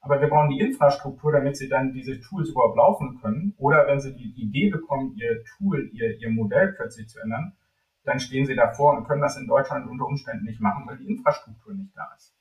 [0.00, 3.54] Aber wir brauchen die Infrastruktur, damit Sie dann diese Tools überhaupt laufen können.
[3.58, 7.52] Oder wenn Sie die Idee bekommen, Ihr Tool, Ihr, Ihr Modell plötzlich zu ändern,
[8.04, 11.08] dann stehen sie davor und können das in Deutschland unter Umständen nicht machen, weil die
[11.08, 12.34] Infrastruktur nicht da ist.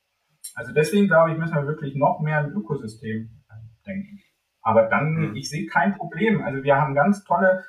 [0.55, 3.29] Also deswegen glaube ich, müssen wir wirklich noch mehr im Ökosystem
[3.85, 4.19] denken.
[4.61, 5.35] Aber dann, mhm.
[5.35, 6.43] ich sehe kein Problem.
[6.43, 7.63] Also wir haben ganz tolle,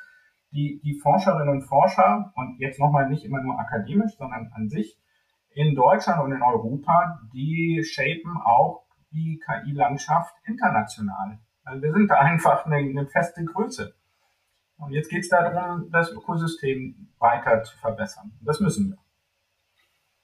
[0.53, 4.99] die, die Forscherinnen und Forscher und jetzt nochmal nicht immer nur akademisch, sondern an sich
[5.53, 11.39] in Deutschland und in Europa, die shapen auch die KI-Landschaft international.
[11.65, 13.95] Also wir sind da einfach eine, eine feste Größe.
[14.81, 18.33] Und jetzt geht es darum, das Ökosystem weiter zu verbessern.
[18.41, 18.99] Und das müssen wir.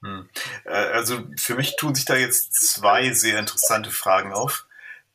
[0.02, 0.28] Hm.
[0.64, 4.66] Äh, also für mich tun sich da jetzt zwei sehr interessante Fragen auf.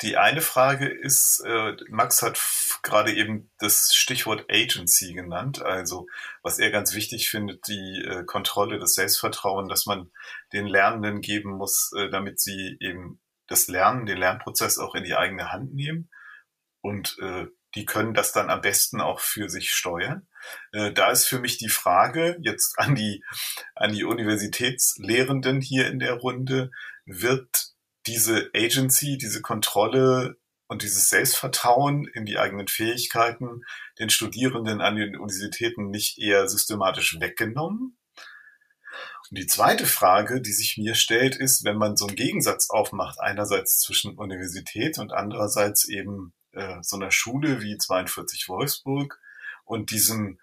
[0.01, 2.39] Die eine Frage ist, äh, Max hat
[2.82, 6.08] gerade eben das Stichwort Agency genannt, also
[6.41, 10.12] was er ganz wichtig findet, die äh, Kontrolle, das Selbstvertrauen, dass man
[10.54, 15.51] den Lernenden geben muss, damit sie eben das Lernen, den Lernprozess auch in die eigene
[15.51, 16.10] Hand nehmen
[16.82, 17.17] und
[17.75, 20.27] die können das dann am besten auch für sich steuern.
[20.71, 23.23] Äh, da ist für mich die Frage jetzt an die,
[23.75, 26.71] an die Universitätslehrenden hier in der Runde,
[27.05, 27.71] wird
[28.07, 33.63] diese Agency, diese Kontrolle und dieses Selbstvertrauen in die eigenen Fähigkeiten
[33.99, 37.97] den Studierenden an den Universitäten nicht eher systematisch weggenommen?
[39.29, 43.19] Und die zweite Frage, die sich mir stellt, ist, wenn man so einen Gegensatz aufmacht,
[43.19, 49.20] einerseits zwischen Universität und andererseits eben äh, so einer Schule wie 42 Wolfsburg
[49.66, 50.40] und diesem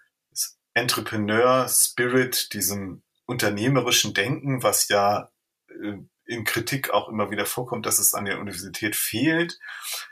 [0.73, 5.29] Entrepreneur Spirit, diesem unternehmerischen Denken, was ja
[5.69, 9.59] äh, in Kritik auch immer wieder vorkommt, dass es an der Universität fehlt,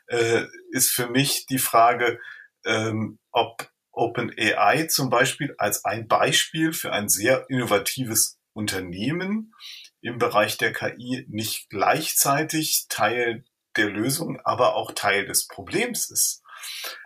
[0.08, 2.20] äh, ist für mich die Frage,
[2.66, 9.54] ähm, ob OpenAI zum Beispiel als ein Beispiel für ein sehr innovatives Unternehmen
[10.02, 13.44] im Bereich der KI nicht gleichzeitig Teil
[13.78, 16.44] der Lösung, aber auch Teil des Problems ist.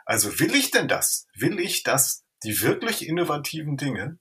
[0.06, 1.28] Also will ich denn das?
[1.36, 4.20] Will ich, dass die wirklich innovativen Dinge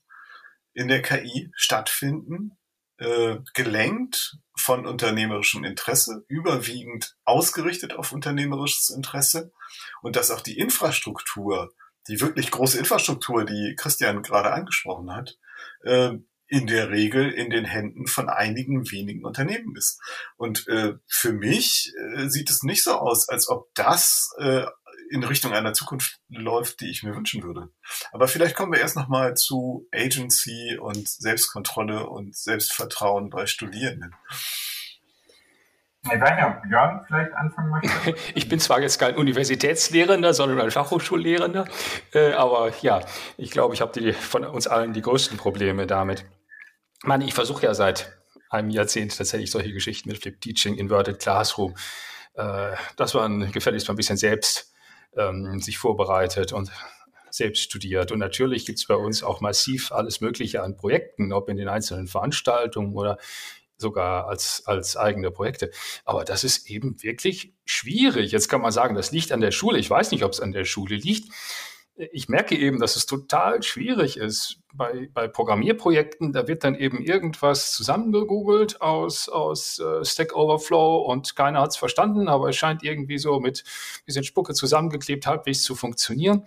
[0.72, 2.58] in der KI stattfinden,
[2.98, 9.52] äh, gelenkt von unternehmerischem Interesse, überwiegend ausgerichtet auf unternehmerisches Interesse
[10.02, 11.72] und dass auch die Infrastruktur,
[12.08, 15.38] die wirklich große Infrastruktur, die Christian gerade angesprochen hat,
[15.82, 16.12] äh,
[16.50, 20.00] in der Regel in den Händen von einigen wenigen Unternehmen ist.
[20.36, 24.66] Und äh, für mich äh, sieht es nicht so aus, als ob das äh,
[25.10, 27.68] in Richtung einer Zukunft läuft, die ich mir wünschen würde.
[28.12, 34.14] Aber vielleicht kommen wir erst noch mal zu Agency und Selbstkontrolle und Selbstvertrauen bei Studierenden.
[36.02, 38.14] Ich weiß nicht, ob Björn vielleicht anfangen möchte.
[38.34, 41.66] Ich bin zwar jetzt kein Universitätslehrender, sondern ein Fachhochschullehrender,
[42.12, 43.02] äh, aber ja,
[43.36, 46.24] ich glaube, ich habe von uns allen die größten Probleme damit.
[47.02, 48.12] Ich meine, ich versuche ja seit
[48.50, 51.74] einem Jahrzehnt tatsächlich solche Geschichten mit Flip Teaching, Inverted Classroom,
[52.34, 54.74] äh, dass man gefälligst mal ein bisschen selbst
[55.16, 56.70] ähm, sich vorbereitet und
[57.30, 58.12] selbst studiert.
[58.12, 61.68] Und natürlich gibt es bei uns auch massiv alles Mögliche an Projekten, ob in den
[61.68, 63.16] einzelnen Veranstaltungen oder
[63.78, 65.70] sogar als, als eigene Projekte.
[66.04, 68.30] Aber das ist eben wirklich schwierig.
[68.30, 69.78] Jetzt kann man sagen, das liegt an der Schule.
[69.78, 71.32] Ich weiß nicht, ob es an der Schule liegt
[72.12, 74.58] ich merke eben, dass es total schwierig ist.
[74.72, 81.36] Bei, bei Programmierprojekten, da wird dann eben irgendwas zusammengegoogelt aus, aus äh, Stack Overflow und
[81.36, 83.64] keiner hat es verstanden, aber es scheint irgendwie so mit
[84.06, 86.44] bisschen Spucke zusammengeklebt halbwegs zu funktionieren.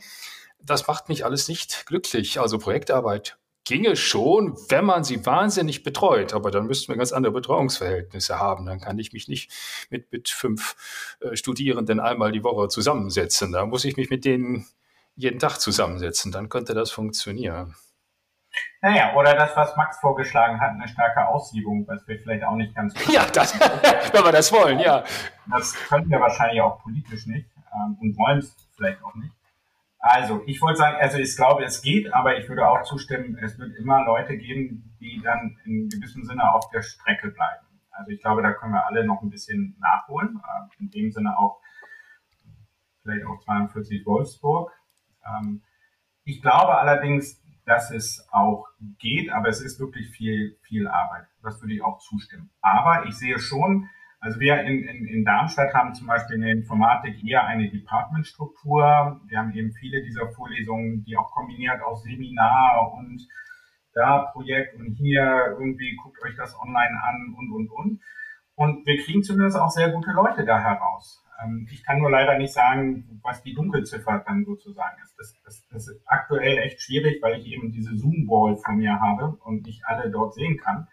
[0.61, 2.39] Das macht mich alles nicht glücklich.
[2.39, 7.33] Also Projektarbeit ginge schon, wenn man sie wahnsinnig betreut, aber dann müssten wir ganz andere
[7.33, 8.65] Betreuungsverhältnisse haben.
[8.65, 9.51] Dann kann ich mich nicht
[9.89, 13.51] mit, mit fünf äh, Studierenden einmal die Woche zusammensetzen.
[13.51, 14.65] Da muss ich mich mit denen
[15.15, 17.75] jeden Tag zusammensetzen, dann könnte das funktionieren.
[18.81, 22.75] Naja, oder das, was Max vorgeschlagen hat, eine starke Aussiebung, was wir vielleicht auch nicht
[22.75, 22.93] ganz.
[23.11, 25.03] Ja, das, wenn wir das wollen, ja.
[25.49, 29.33] Das könnten wir wahrscheinlich auch politisch nicht ähm, und wollen es vielleicht auch nicht.
[29.99, 33.57] Also, ich wollte sagen, also ich glaube, es geht, aber ich würde auch zustimmen, es
[33.57, 37.65] wird immer Leute geben, die dann in gewissem Sinne auf der Strecke bleiben.
[37.91, 40.41] Also ich glaube, da können wir alle noch ein bisschen nachholen.
[40.43, 41.61] Äh, in dem Sinne auch
[43.01, 44.71] vielleicht auch 42 Wolfsburg.
[45.25, 45.61] Ähm,
[46.25, 48.67] ich glaube allerdings, dass es auch
[48.99, 51.25] geht, aber es ist wirklich viel, viel Arbeit.
[51.41, 52.49] Das würde ich auch zustimmen.
[52.61, 56.51] Aber ich sehe schon, also wir in, in, in Darmstadt haben zum Beispiel in der
[56.51, 59.21] Informatik eher eine Departmentstruktur.
[59.27, 63.27] Wir haben eben viele dieser Vorlesungen, die auch kombiniert aus Seminar und
[63.93, 68.01] da Projekt und hier irgendwie guckt euch das online an und, und, und.
[68.55, 71.22] Und wir kriegen zumindest auch sehr gute Leute da heraus.
[71.43, 75.15] Ähm, ich kann nur leider nicht sagen, was die Dunkelziffer dann sozusagen ist.
[75.17, 79.37] Das, das, das ist aktuell echt schwierig, weil ich eben diese Zoom-Wall von mir habe
[79.43, 80.87] und nicht alle dort sehen kann.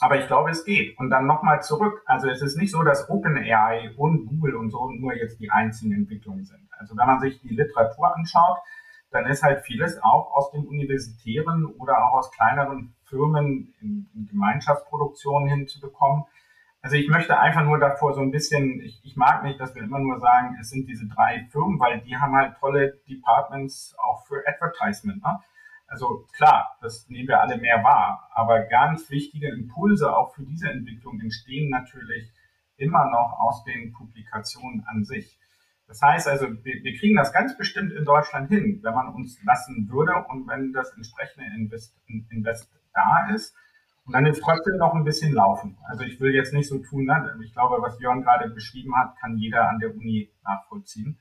[0.00, 0.98] Aber ich glaube, es geht.
[0.98, 2.02] Und dann nochmal zurück.
[2.06, 5.92] Also es ist nicht so, dass OpenAI und Google und so nur jetzt die einzigen
[5.92, 6.68] Entwicklungen sind.
[6.78, 8.58] Also wenn man sich die Literatur anschaut,
[9.10, 14.26] dann ist halt vieles auch aus den universitären oder auch aus kleineren Firmen in, in
[14.28, 16.24] Gemeinschaftsproduktionen hinzubekommen.
[16.82, 19.82] Also ich möchte einfach nur davor so ein bisschen, ich, ich mag nicht, dass wir
[19.82, 24.26] immer nur sagen, es sind diese drei Firmen, weil die haben halt tolle Departments auch
[24.26, 25.22] für Advertisement.
[25.22, 25.40] Ne?
[25.86, 30.70] Also klar, das nehmen wir alle mehr wahr, aber ganz wichtige Impulse auch für diese
[30.70, 32.32] Entwicklung entstehen natürlich
[32.76, 35.38] immer noch aus den Publikationen an sich.
[35.86, 39.42] Das heißt also, wir, wir kriegen das ganz bestimmt in Deutschland hin, wenn man uns
[39.42, 41.94] lassen würde und wenn das entsprechende Invest,
[42.30, 43.54] Invest da ist.
[44.10, 45.78] Und dann ist trotzdem noch ein bisschen laufen.
[45.84, 47.32] Also ich will jetzt nicht so tun, ne?
[47.44, 51.20] ich glaube, was Jörn gerade beschrieben hat, kann jeder an der Uni nachvollziehen.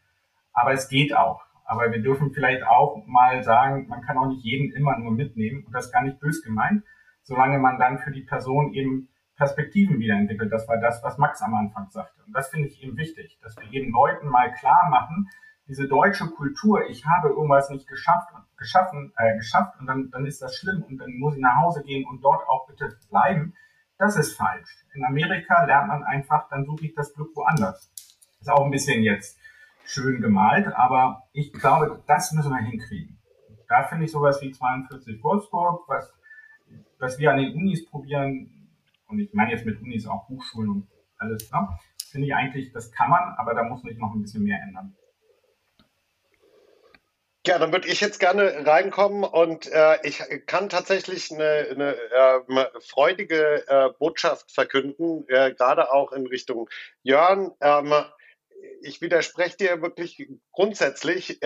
[0.54, 1.43] Aber es geht auch.
[1.65, 5.63] Aber wir dürfen vielleicht auch mal sagen, man kann auch nicht jeden immer nur mitnehmen
[5.67, 6.84] und das ist gar nicht bös gemeint,
[7.21, 10.52] solange man dann für die Person eben Perspektiven wiederentwickelt.
[10.52, 12.23] Das war das, was Max am Anfang sagte.
[12.25, 15.30] Und das finde ich eben wichtig, dass wir eben Leuten mal klar machen,
[15.69, 20.41] diese deutsche Kultur, ich habe irgendwas nicht geschafft, geschaffen, äh, geschafft und dann, dann ist
[20.41, 23.53] das schlimm und dann muss ich nach Hause gehen und dort auch bitte bleiben.
[23.99, 24.84] Das ist falsch.
[24.95, 27.91] In Amerika lernt man einfach, dann suche ich das Glück woanders.
[28.41, 29.38] Ist auch ein bisschen jetzt
[29.86, 33.19] schön gemalt, aber ich glaube, das müssen wir hinkriegen.
[33.67, 36.12] Da finde ich sowas wie 42 Wolfsburg, was,
[36.97, 38.72] was wir an den Unis probieren,
[39.07, 41.67] und ich meine jetzt mit Unis auch Hochschulen und alles, ne?
[42.11, 44.95] finde ich eigentlich, das kann man, aber da muss sich noch ein bisschen mehr ändern.
[47.47, 52.79] Ja, dann würde ich jetzt gerne reinkommen und äh, ich kann tatsächlich eine, eine äh,
[52.81, 56.69] freudige äh, Botschaft verkünden, äh, gerade auch in Richtung
[57.01, 57.51] Jörn.
[57.61, 57.93] Ähm,
[58.82, 61.39] ich widerspreche dir wirklich grundsätzlich.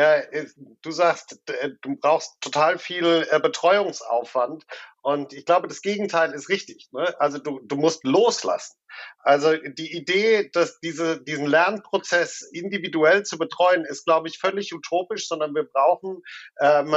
[0.82, 4.66] Du sagst, äh, du brauchst total viel äh, Betreuungsaufwand.
[5.01, 6.89] Und ich glaube, das Gegenteil ist richtig.
[6.91, 7.14] Ne?
[7.20, 8.78] Also du, du musst loslassen.
[9.20, 15.28] Also die Idee, dass diese, diesen Lernprozess individuell zu betreuen, ist, glaube ich, völlig utopisch,
[15.28, 16.22] sondern wir brauchen
[16.61, 16.95] ähm,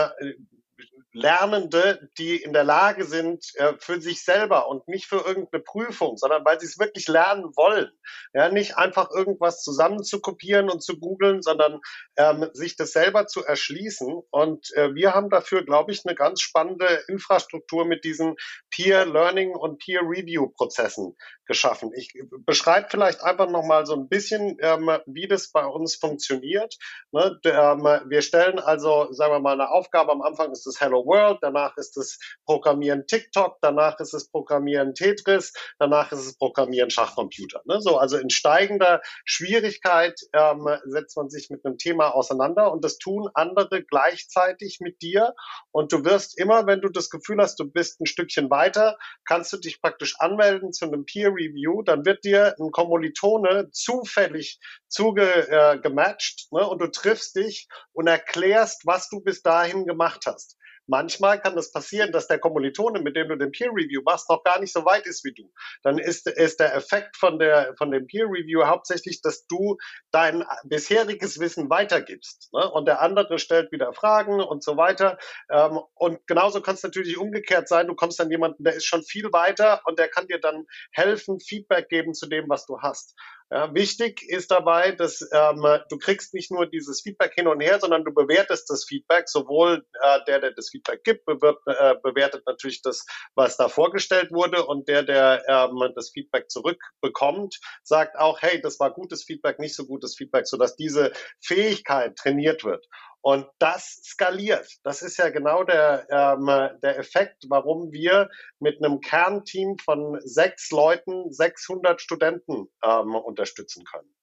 [1.17, 6.19] Lernende, die in der Lage sind, äh, für sich selber und nicht für irgendeine Prüfung,
[6.19, 7.91] sondern weil sie es wirklich lernen wollen.
[8.35, 11.81] Ja, nicht einfach irgendwas zusammen zu kopieren und zu googeln, sondern
[12.17, 14.23] ähm, sich das selber zu erschließen.
[14.29, 18.37] Und äh, wir haben dafür, glaube ich, eine ganz spannende Infrastruktur mit diesen
[18.71, 21.93] Peer Learning und Peer Review Prozessen geschaffen.
[21.95, 22.13] Ich
[22.45, 26.77] beschreibe vielleicht einfach noch mal so ein bisschen, ähm, wie das bei uns funktioniert.
[27.13, 27.41] Ne?
[27.45, 30.13] Ähm, wir stellen also, sagen wir mal, eine Aufgabe.
[30.13, 34.95] Am Anfang ist das Hello World, danach ist es Programmieren TikTok, danach ist es Programmieren
[34.95, 37.63] Tetris, danach ist es Programmieren Schachcomputer.
[37.65, 37.81] Ne?
[37.81, 42.99] So, also in steigender Schwierigkeit ähm, setzt man sich mit einem Thema auseinander und das
[42.99, 45.35] tun andere gleichzeitig mit dir.
[45.71, 49.53] Und du wirst immer, wenn du das Gefühl hast, du bist ein Stückchen weiter, kannst
[49.53, 56.49] du dich praktisch anmelden zu einem Peer Review, dann wird dir ein Kommilitone zufällig zugematcht
[56.51, 60.57] äh, ne, und du triffst dich und erklärst, was du bis dahin gemacht hast.
[60.87, 64.29] Manchmal kann es das passieren, dass der Kommilitone, mit dem du den Peer Review machst,
[64.31, 65.51] noch gar nicht so weit ist wie du.
[65.83, 69.77] Dann ist, ist der Effekt von, der, von dem Peer Review hauptsächlich, dass du
[70.11, 72.53] dein bisheriges Wissen weitergibst.
[72.53, 72.71] Ne?
[72.71, 75.19] Und der andere stellt wieder Fragen und so weiter.
[75.51, 77.89] Ähm, und genauso kann es natürlich umgekehrt sein.
[77.89, 81.41] Du kommst an jemanden, der ist schon viel weiter und der kann dir dann helfen,
[81.41, 83.15] Feedback geben zu dem, was du hast.
[83.49, 87.79] Ja, wichtig ist dabei, dass ähm, du kriegst nicht nur dieses Feedback hin und her,
[87.79, 89.29] sondern du bewertest das Feedback.
[89.29, 94.33] Sowohl äh, der, der das Feedback gibt, bewirbt, äh, bewertet natürlich das, was da vorgestellt
[94.33, 99.61] wurde, und der, der ähm, das Feedback zurückbekommt, sagt auch, hey, das war gutes Feedback,
[99.61, 102.85] nicht so gutes Feedback, sodass diese Fähigkeit trainiert wird.
[103.23, 104.69] Und das skaliert.
[104.85, 106.47] Das ist ja genau der, ähm,
[106.81, 108.29] der Effekt, warum wir
[108.61, 114.15] mit einem Kernteam von sechs Leuten 600 Studenten ähm, unterstützen können.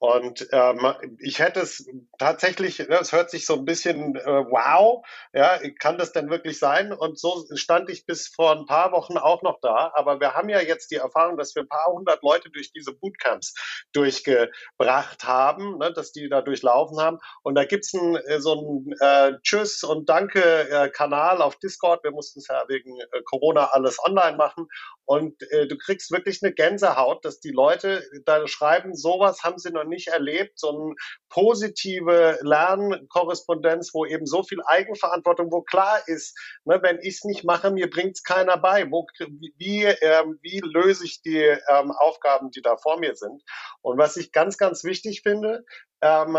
[0.00, 1.86] Und ähm, ich hätte es
[2.18, 6.58] tatsächlich, ne, es hört sich so ein bisschen äh, wow, ja, kann das denn wirklich
[6.58, 6.94] sein?
[6.94, 9.92] Und so stand ich bis vor ein paar Wochen auch noch da.
[9.94, 12.94] Aber wir haben ja jetzt die Erfahrung, dass wir ein paar hundert Leute durch diese
[12.94, 13.52] Bootcamps
[13.92, 17.18] durchgebracht haben, ne, dass die da durchlaufen haben.
[17.42, 22.04] Und da gibt's ein, äh, so ein äh, Tschüss und Danke-Kanal äh, auf Discord.
[22.04, 24.66] Wir mussten es ja wegen äh, Corona alles online machen.
[25.04, 29.70] Und äh, du kriegst wirklich eine Gänsehaut, dass die Leute da schreiben, sowas haben sie
[29.70, 30.94] noch nicht erlebt, so eine
[31.28, 37.44] positive Lernkorrespondenz, wo eben so viel Eigenverantwortung, wo klar ist, ne, wenn ich es nicht
[37.44, 38.90] mache, mir bringt es keiner bei.
[38.90, 39.06] Wo,
[39.58, 43.42] wie, ähm, wie löse ich die ähm, Aufgaben, die da vor mir sind?
[43.82, 45.64] Und was ich ganz, ganz wichtig finde,
[46.02, 46.36] ähm,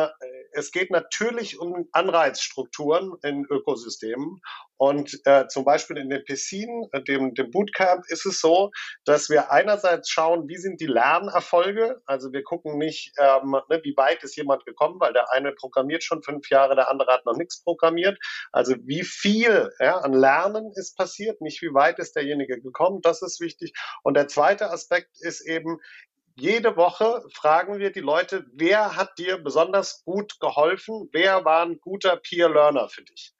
[0.53, 4.41] es geht natürlich um Anreizstrukturen in Ökosystemen.
[4.77, 8.71] Und äh, zum Beispiel in den Pessinen, äh, dem, dem Bootcamp, ist es so,
[9.05, 12.01] dass wir einerseits schauen, wie sind die Lernerfolge.
[12.05, 16.03] Also wir gucken nicht, ähm, ne, wie weit ist jemand gekommen, weil der eine programmiert
[16.03, 18.17] schon fünf Jahre, der andere hat noch nichts programmiert.
[18.51, 23.01] Also wie viel ja, an Lernen ist passiert, nicht wie weit ist derjenige gekommen.
[23.03, 23.73] Das ist wichtig.
[24.03, 25.79] Und der zweite Aspekt ist eben,
[26.35, 31.09] jede Woche fragen wir die Leute, wer hat dir besonders gut geholfen?
[31.11, 33.33] Wer war ein guter Peer Learner für dich?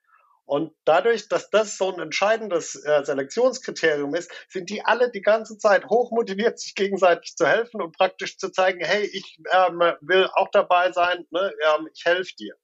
[0.45, 5.57] Und dadurch, dass das so ein entscheidendes äh, Selektionskriterium ist, sind die alle die ganze
[5.57, 10.49] Zeit hochmotiviert, sich gegenseitig zu helfen und praktisch zu zeigen, hey, ich ähm, will auch
[10.51, 11.53] dabei sein, ne?
[11.67, 12.55] ähm, ich helfe dir.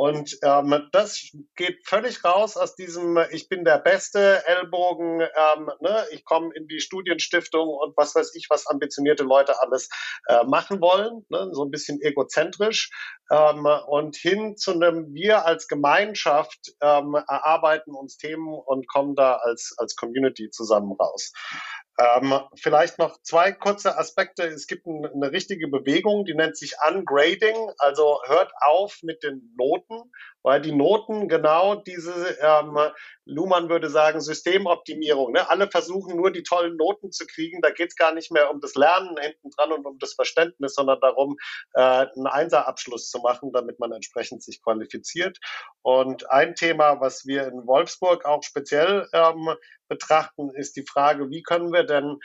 [0.00, 6.06] Und ähm, das geht völlig raus aus diesem Ich bin der beste Ellbogen, ähm, ne?
[6.12, 9.90] ich komme in die Studienstiftung und was weiß ich, was ambitionierte Leute alles
[10.26, 11.50] äh, machen wollen, ne?
[11.52, 12.90] so ein bisschen egozentrisch
[13.30, 19.34] ähm, und hin zu einem Wir als Gemeinschaft ähm, erarbeiten uns Themen und kommen da
[19.34, 21.30] als, als Community zusammen raus.
[22.00, 24.44] Ähm, vielleicht noch zwei kurze Aspekte.
[24.44, 27.56] Es gibt ein, eine richtige Bewegung, die nennt sich Ungrading.
[27.78, 30.10] Also hört auf mit den Noten,
[30.42, 32.78] weil die Noten genau diese, ähm,
[33.30, 35.32] Luhmann würde sagen, Systemoptimierung.
[35.32, 35.48] Ne?
[35.48, 37.60] Alle versuchen nur die tollen Noten zu kriegen.
[37.62, 40.74] Da geht es gar nicht mehr um das Lernen hinten dran und um das Verständnis,
[40.74, 41.36] sondern darum,
[41.74, 45.38] äh, einen Einserabschluss zu machen, damit man entsprechend sich qualifiziert.
[45.82, 49.54] Und ein Thema, was wir in Wolfsburg auch speziell ähm,
[49.88, 52.18] betrachten, ist die Frage, wie können wir denn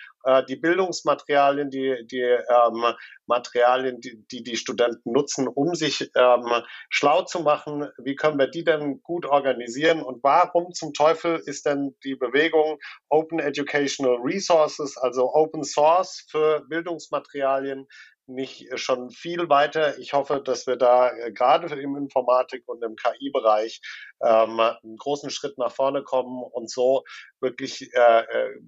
[0.48, 2.96] die Bildungsmaterialien, die, die ähm,
[3.28, 7.88] Materialien, die, die, die Studenten nutzen, um sich ähm, schlau zu machen.
[7.98, 10.02] Wie können wir die denn gut organisieren?
[10.02, 16.66] Und warum zum Teufel ist denn die Bewegung Open Educational Resources, also Open Source für
[16.68, 17.88] Bildungsmaterialien,
[18.28, 19.98] nicht schon viel weiter.
[20.00, 23.82] Ich hoffe, dass wir da äh, gerade im Informatik und im KI-Bereich
[24.24, 27.04] ähm, einen großen Schritt nach vorne kommen und so
[27.40, 28.60] wirklich äh, äh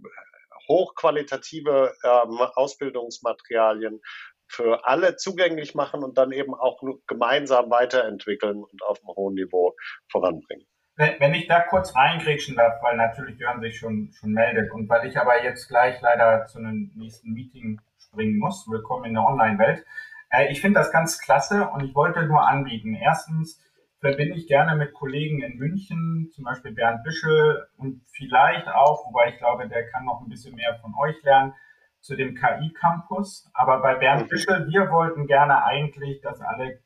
[0.67, 4.01] hochqualitative ähm, Ausbildungsmaterialien
[4.47, 9.75] für alle zugänglich machen und dann eben auch gemeinsam weiterentwickeln und auf einem hohen Niveau
[10.09, 10.65] voranbringen.
[10.95, 15.07] Wenn ich da kurz reingrätschen darf, weil natürlich Jörn sich schon, schon meldet und weil
[15.07, 19.85] ich aber jetzt gleich leider zu einem nächsten Meeting springen muss, willkommen in der Online-Welt.
[20.31, 22.95] Äh, ich finde das ganz klasse und ich wollte nur anbieten.
[22.95, 23.61] Erstens
[23.99, 29.29] verbinde ich gerne mit Kollegen in München, zum Beispiel Bernd Büschel und vielleicht auch, wobei
[29.29, 31.53] ich glaube, der kann noch ein bisschen mehr von euch lernen,
[31.99, 33.49] zu dem KI-Campus.
[33.53, 36.79] Aber bei Bernd Büschel, wir wollten gerne eigentlich, dass alle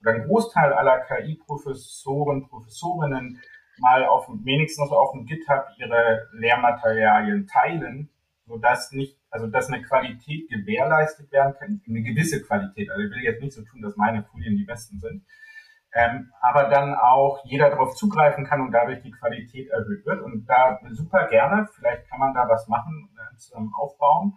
[0.00, 3.40] oder ein Großteil aller KI-Professoren, Professorinnen
[3.78, 8.10] mal auf wenigstens auf dem GitHub ihre Lehrmaterialien teilen,
[8.46, 12.90] sodass nicht, also dass eine Qualität gewährleistet werden kann, eine gewisse Qualität.
[12.90, 15.24] Also ich will jetzt nicht so tun, dass meine Folien die besten sind,
[15.94, 20.22] ähm, aber dann auch jeder darauf zugreifen kann und dadurch die Qualität erhöht wird.
[20.22, 24.36] Und da super gerne, vielleicht kann man da was machen, äh, zusammen aufbauen.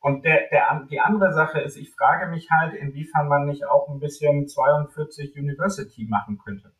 [0.00, 3.88] Und der, der, die andere Sache ist, ich frage mich halt, inwiefern man nicht auch
[3.88, 6.72] ein bisschen 42 University machen könnte.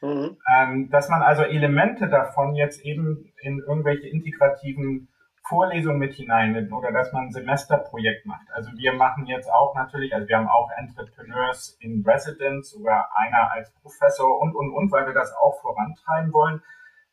[0.00, 0.36] Mhm.
[0.52, 5.08] Ähm, dass man also Elemente davon jetzt eben in irgendwelche integrativen
[5.44, 8.46] Vorlesungen mit hineinnimmt oder dass man ein Semesterprojekt macht.
[8.52, 13.50] Also wir machen jetzt auch natürlich, also wir haben auch Entrepreneurs in Residence oder einer
[13.52, 16.62] als Professor und, und, und, weil wir das auch vorantreiben wollen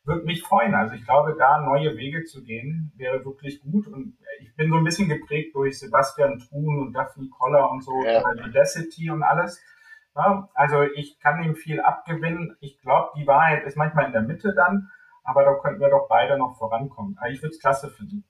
[0.04, 0.74] würde mich freuen.
[0.74, 3.86] Also ich glaube, da neue Wege zu gehen, wäre wirklich gut.
[3.86, 7.92] Und ich bin so ein bisschen geprägt durch Sebastian Thun und Daphne Koller und so,
[8.04, 8.22] ja.
[8.46, 9.60] Udacity und alles.
[10.16, 12.56] Ja, also ich kann ihm viel abgewinnen.
[12.60, 14.90] Ich glaube, die Wahrheit ist manchmal in der Mitte dann,
[15.24, 17.16] aber da könnten wir doch beide noch vorankommen.
[17.18, 18.24] Aber ich würde es klasse finden.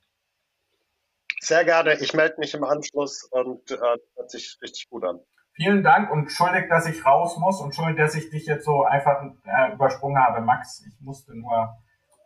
[1.41, 1.95] Sehr gerne.
[2.01, 5.21] Ich melde mich im Anschluss und äh, hört sich richtig gut an.
[5.55, 8.85] Vielen Dank und schuldig, dass ich raus muss und schuldig, dass ich dich jetzt so
[8.85, 10.85] einfach äh, übersprungen habe, Max.
[10.87, 11.77] Ich musste nur,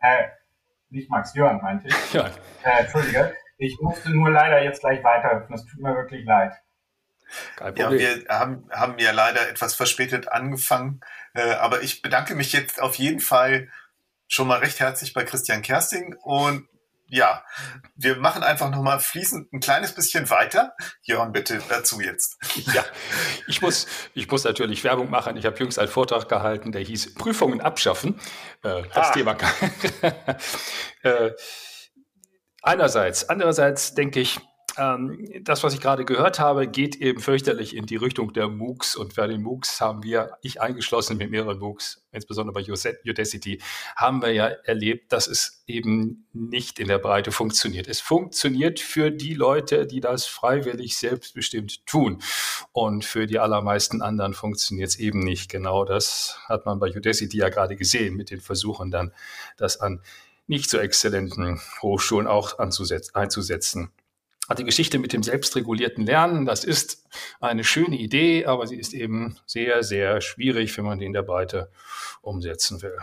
[0.01, 0.27] äh,
[0.89, 2.13] nicht Max, Jörn meinte ich.
[2.13, 2.29] Ja.
[2.63, 3.35] Äh, Entschuldige.
[3.57, 5.47] Ich musste nur leider jetzt gleich weiter.
[5.49, 6.53] Das tut mir wirklich leid.
[7.75, 11.01] Ja, wir haben, haben ja leider etwas verspätet angefangen,
[11.33, 13.69] äh, aber ich bedanke mich jetzt auf jeden Fall
[14.27, 16.67] schon mal recht herzlich bei Christian Kersting und
[17.07, 17.43] ja,
[17.95, 20.75] wir machen einfach nochmal fließend ein kleines bisschen weiter.
[21.03, 22.37] Jörn, bitte dazu jetzt.
[22.73, 22.83] Ja,
[23.47, 25.37] ich muss, ich muss natürlich Werbung machen.
[25.37, 28.19] Ich habe jüngst einen Vortrag gehalten, der hieß Prüfungen abschaffen.
[28.63, 29.11] Äh, das ah.
[29.11, 29.37] Thema.
[31.03, 31.31] äh,
[32.63, 33.29] einerseits.
[33.29, 34.39] Andererseits denke ich,
[34.77, 38.95] ähm, das, was ich gerade gehört habe, geht eben fürchterlich in die Richtung der MOOCs.
[38.95, 43.61] Und bei den MOOCs haben wir, ich eingeschlossen mit mehreren MOOCs, insbesondere bei Udacity,
[43.95, 47.87] haben wir ja erlebt, dass es eben nicht in der Breite funktioniert.
[47.87, 52.21] Es funktioniert für die Leute, die das freiwillig selbstbestimmt tun.
[52.71, 55.49] Und für die allermeisten anderen funktioniert es eben nicht.
[55.49, 59.11] Genau das hat man bei Udacity ja gerade gesehen mit den Versuchen dann,
[59.57, 60.01] das an
[60.47, 63.89] nicht so exzellenten Hochschulen auch einzusetzen
[64.53, 67.03] die Geschichte mit dem selbstregulierten Lernen, das ist
[67.39, 71.23] eine schöne Idee, aber sie ist eben sehr, sehr schwierig, wenn man die in der
[71.23, 71.71] Breite
[72.21, 72.97] umsetzen will.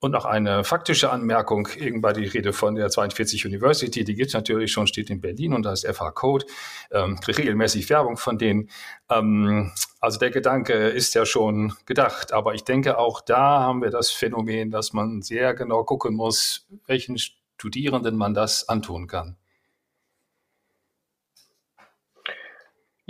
[0.00, 4.70] Und noch eine faktische Anmerkung, irgendwann die Rede von der 42 University, die gibt natürlich
[4.70, 6.46] schon, steht in Berlin und da ist FH Code,
[6.92, 8.70] ähm, kriege regelmäßig Werbung von denen.
[9.10, 13.90] Ähm, also der Gedanke ist ja schon gedacht, aber ich denke auch da haben wir
[13.90, 19.36] das Phänomen, dass man sehr genau gucken muss, welchen Studierenden man das antun kann.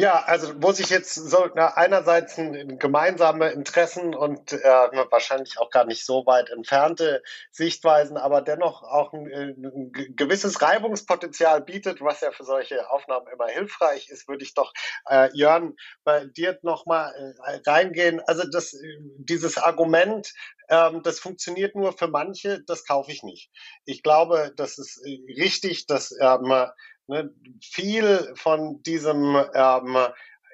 [0.01, 4.63] Ja, also wo sich jetzt so na, einerseits gemeinsame Interessen und äh,
[5.11, 7.21] wahrscheinlich auch gar nicht so weit entfernte
[7.51, 13.49] Sichtweisen, aber dennoch auch ein, ein, gewisses Reibungspotenzial bietet, was ja für solche Aufnahmen immer
[13.49, 14.73] hilfreich ist, würde ich doch
[15.11, 15.75] äh, Jörn
[16.05, 17.13] bei dir nochmal
[17.45, 18.21] äh, reingehen.
[18.29, 18.77] Also das,
[19.17, 20.33] dieses Argument,
[20.69, 23.51] ähm, das funktioniert nur für manche, das kaufe ich nicht.
[23.85, 26.69] Ich glaube, das ist richtig, dass ähm,
[27.09, 29.97] ne, viel von diesem ähm,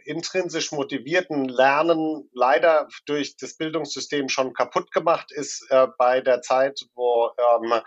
[0.06, 6.80] intrinsisch motivierten Lernen leider durch das Bildungssystem schon kaputt gemacht ist äh, bei der Zeit,
[6.94, 7.80] wo ähm,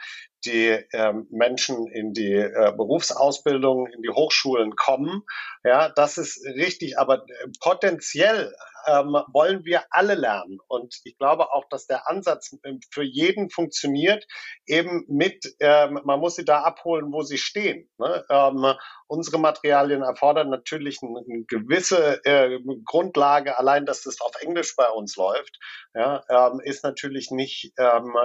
[0.45, 5.23] die ähm, Menschen in die äh, Berufsausbildung, in die Hochschulen kommen.
[5.63, 8.53] Ja, das ist richtig, aber äh, potenziell
[8.87, 10.59] ähm, wollen wir alle lernen.
[10.67, 14.25] Und ich glaube auch, dass der Ansatz ähm, für jeden funktioniert,
[14.65, 17.89] eben mit, ähm, man muss sie da abholen, wo sie stehen.
[17.97, 18.25] Ne?
[18.29, 18.73] Ähm,
[19.07, 24.89] unsere Materialien erfordern natürlich eine, eine gewisse äh, Grundlage, allein dass das auf Englisch bei
[24.89, 25.59] uns läuft,
[25.93, 28.15] ja, ähm, ist natürlich nicht ähm,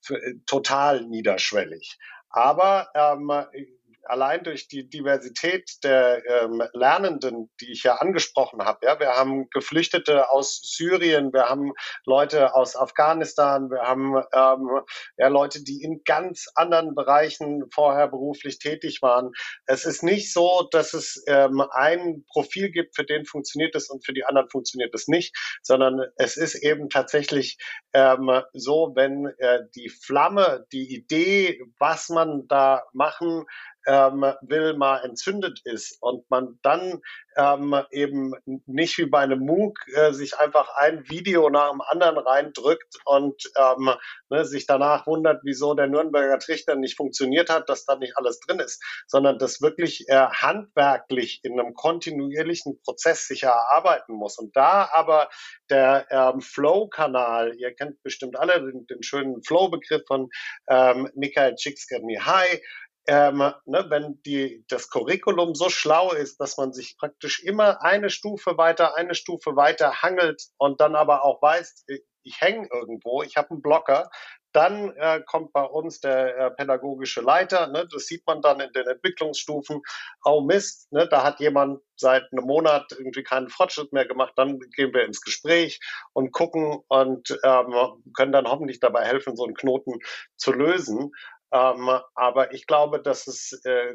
[0.00, 1.98] für, total niederschwellig.
[2.30, 3.32] Aber ähm,
[4.04, 9.48] allein durch die Diversität der ähm, Lernenden, die ich ja angesprochen habe, ja, wir haben
[9.50, 11.72] Geflüchtete aus Syrien, wir haben
[12.04, 14.80] Leute aus Afghanistan, wir haben ähm,
[15.16, 19.32] ja, Leute, die in ganz anderen Bereichen vorher beruflich tätig waren.
[19.66, 24.04] Es ist nicht so, dass es ähm, ein Profil gibt, für den funktioniert es und
[24.04, 27.58] für die anderen funktioniert es nicht, sondern es ist eben tatsächlich
[27.92, 33.44] ähm, so, wenn äh, die Flamme, die Idee, was man da machen
[33.86, 37.00] ähm, will, mal entzündet ist und man dann
[37.36, 38.34] ähm, eben
[38.66, 43.42] nicht wie bei einem MOOC äh, sich einfach ein Video nach dem anderen reindrückt und
[43.56, 43.90] ähm,
[44.28, 48.40] ne, sich danach wundert, wieso der Nürnberger Trichter nicht funktioniert hat, dass da nicht alles
[48.40, 54.38] drin ist, sondern das wirklich äh, handwerklich in einem kontinuierlichen Prozess sich erarbeiten muss.
[54.38, 55.28] Und da aber
[55.70, 60.28] der ähm, Flow-Kanal, ihr kennt bestimmt alle den, den schönen Flow-Begriff von
[60.68, 62.60] ähm, Mikhail Csikszentmihalyi,
[63.10, 68.08] ähm, ne, wenn die, das Curriculum so schlau ist, dass man sich praktisch immer eine
[68.08, 71.86] Stufe weiter, eine Stufe weiter hangelt und dann aber auch weiß,
[72.22, 74.08] ich hänge irgendwo, ich habe einen Blocker,
[74.52, 78.72] dann äh, kommt bei uns der äh, pädagogische Leiter, ne, das sieht man dann in
[78.72, 79.82] den Entwicklungsstufen,
[80.24, 84.60] oh Mist, ne, da hat jemand seit einem Monat irgendwie keinen Fortschritt mehr gemacht, dann
[84.76, 85.80] gehen wir ins Gespräch
[86.12, 87.74] und gucken und ähm,
[88.14, 89.98] können dann hoffentlich dabei helfen, so einen Knoten
[90.36, 91.10] zu lösen.
[91.52, 93.94] Ähm, aber ich glaube, dass es äh,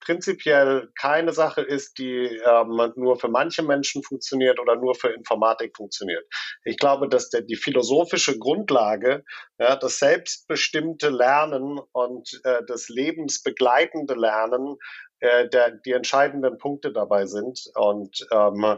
[0.00, 5.76] prinzipiell keine Sache ist, die ähm, nur für manche Menschen funktioniert oder nur für Informatik
[5.76, 6.24] funktioniert.
[6.64, 9.24] Ich glaube, dass der, die philosophische Grundlage,
[9.58, 14.76] ja, das selbstbestimmte Lernen und äh, das lebensbegleitende Lernen
[15.20, 17.60] äh, der, die entscheidenden Punkte dabei sind.
[17.74, 18.76] Und ähm,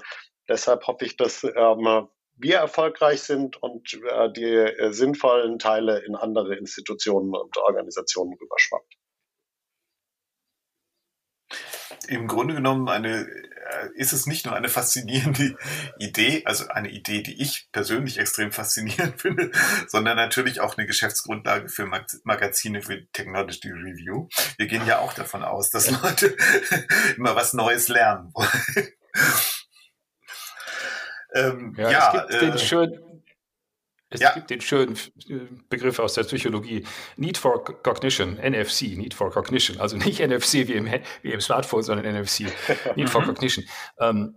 [0.49, 6.15] deshalb hoffe ich, dass ähm, wir erfolgreich sind und äh, die äh, sinnvollen Teile in
[6.15, 8.95] andere Institutionen und Organisationen rüberschwappt.
[12.09, 15.57] Im Grunde genommen eine, äh, ist es nicht nur eine faszinierende
[15.99, 19.51] Idee, also eine Idee, die ich persönlich extrem faszinierend finde,
[19.89, 21.87] sondern natürlich auch eine Geschäftsgrundlage für
[22.25, 24.29] Magazine für Technology Review.
[24.59, 26.37] Wir gehen ja auch davon aus, dass Leute
[27.17, 28.89] immer was Neues lernen wollen.
[31.37, 33.23] Ähm, ja, ja, es gibt äh, den schönen,
[34.09, 34.33] es ja.
[34.33, 34.97] gibt den schönen
[35.29, 40.67] äh, Begriff aus der Psychologie, Need for Cognition, NFC, Need for Cognition, also nicht NFC
[40.69, 40.89] wie im,
[41.23, 42.47] wie im Smartphone, sondern NFC,
[42.95, 43.23] Need for.
[43.25, 43.65] Cognition.
[43.99, 44.37] Ähm,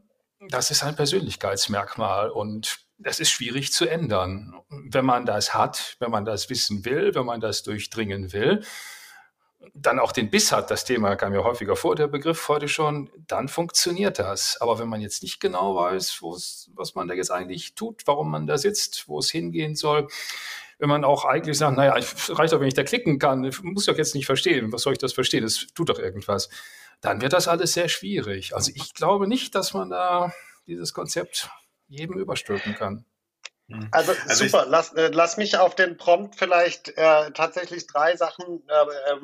[0.50, 4.54] das ist ein Persönlichkeitsmerkmal und das ist schwierig zu ändern.
[4.70, 8.64] Wenn man das hat, wenn man das wissen will, wenn man das durchdringen will,
[9.74, 13.10] dann auch den Biss hat, das Thema kam ja häufiger vor, der Begriff heute schon,
[13.28, 14.58] dann funktioniert das.
[14.62, 18.48] Aber wenn man jetzt nicht genau weiß, was man da jetzt eigentlich tut, warum man
[18.48, 20.08] da sitzt, wo es hingehen soll,
[20.78, 21.94] wenn man auch eigentlich sagt, naja,
[22.30, 24.94] reicht doch, wenn ich da klicken kann, ich muss doch jetzt nicht verstehen, was soll
[24.94, 26.50] ich das verstehen, das tut doch irgendwas,
[27.02, 28.56] dann wird das alles sehr schwierig.
[28.56, 30.34] Also ich glaube nicht, dass man da
[30.68, 31.50] dieses Konzept
[31.88, 33.06] jedem überstülpen kann.
[33.70, 33.88] Mhm.
[33.92, 38.64] Also, also super, lass, äh, lass mich auf den Prompt vielleicht äh, tatsächlich drei Sachen
[38.68, 39.18] äh,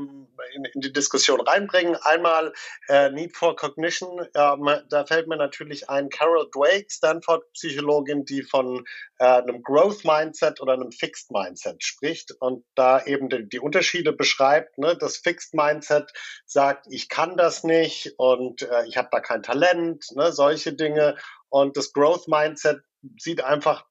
[0.56, 1.96] in, in, die Diskussion reinbringen.
[2.04, 2.54] Einmal
[2.88, 8.86] äh, Need for Cognition, ähm, da fällt mir natürlich ein Carol Drake, Stanford-Psychologin, die von
[9.18, 14.14] äh, einem Growth Mindset oder einem Fixed Mindset spricht und da eben die, die Unterschiede
[14.14, 14.78] beschreibt.
[14.78, 14.96] Ne?
[14.96, 16.12] Das Fixed Mindset
[16.46, 20.32] sagt, ich kann das nicht und äh, ich habe da kein Talent, ne?
[20.32, 21.18] solche Dinge.
[21.50, 22.82] Und das Growth Mindset
[23.20, 23.86] sieht einfach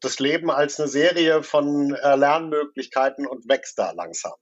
[0.00, 4.34] das Leben als eine Serie von äh, Lernmöglichkeiten und wächst da langsam.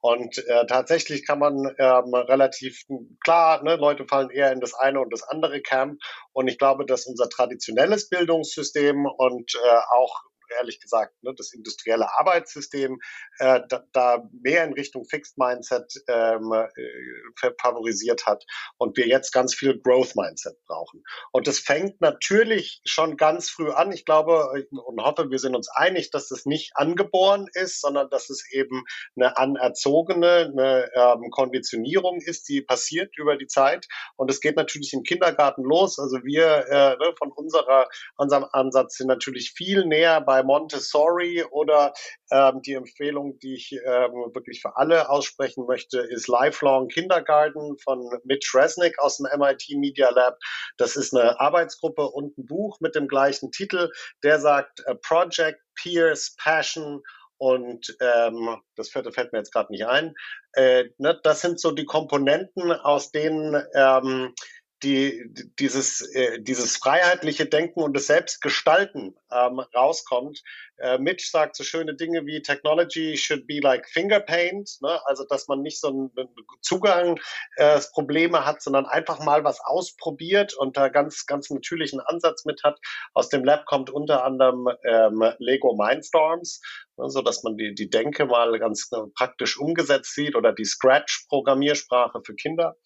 [0.00, 2.82] Und äh, tatsächlich kann man ähm, relativ
[3.22, 6.00] klar, ne, Leute fallen eher in das eine und das andere Camp.
[6.32, 10.22] Und ich glaube, dass unser traditionelles Bildungssystem und äh, auch
[10.58, 12.98] ehrlich gesagt, ne, das industrielle Arbeitssystem
[13.38, 18.44] äh, da, da, mehr in Richtung Fixed Mindset ähm, äh, favorisiert hat
[18.78, 21.02] und wir jetzt ganz viel Growth Mindset brauchen.
[21.32, 23.92] Und das fängt natürlich schon ganz früh an.
[23.92, 28.30] Ich glaube und hoffe, wir sind uns einig, dass das nicht angeboren ist, sondern dass
[28.30, 28.84] es eben
[29.16, 33.86] eine anerzogene eine ähm, Konditionierung ist, die passiert über die Zeit.
[34.16, 35.98] Und es geht natürlich im Kindergarten los.
[35.98, 41.44] Also wir äh, ne, von unserer unserem Ansatz sind natürlich viel näher bei bei Montessori
[41.50, 41.92] oder
[42.30, 48.08] ähm, die Empfehlung, die ich ähm, wirklich für alle aussprechen möchte, ist Lifelong Kindergarten von
[48.24, 50.38] Mitch Resnick aus dem MIT Media Lab.
[50.76, 53.90] Das ist eine Arbeitsgruppe und ein Buch mit dem gleichen Titel.
[54.22, 57.02] Der sagt äh, Project, Peers, Passion
[57.38, 60.14] und ähm, das vierte fällt mir jetzt gerade nicht ein.
[60.52, 64.34] Äh, ne, das sind so die Komponenten, aus denen ähm,
[64.82, 65.24] die,
[65.58, 70.42] dieses, äh, dieses freiheitliche Denken und das Selbstgestalten ähm, rauskommt.
[70.76, 75.00] Äh, Mitch sagt so schöne Dinge wie Technology should be like finger paint, ne?
[75.06, 76.28] also dass man nicht so einen, einen
[76.62, 77.18] Zugang
[77.56, 82.78] äh, hat, sondern einfach mal was ausprobiert und da ganz, ganz natürlichen Ansatz mit hat.
[83.14, 86.60] Aus dem Lab kommt unter anderem ähm, Lego Mindstorms,
[86.96, 87.10] ne?
[87.10, 92.20] so dass man die, die Denke mal ganz äh, praktisch umgesetzt sieht oder die Scratch-Programmiersprache
[92.24, 92.76] für Kinder.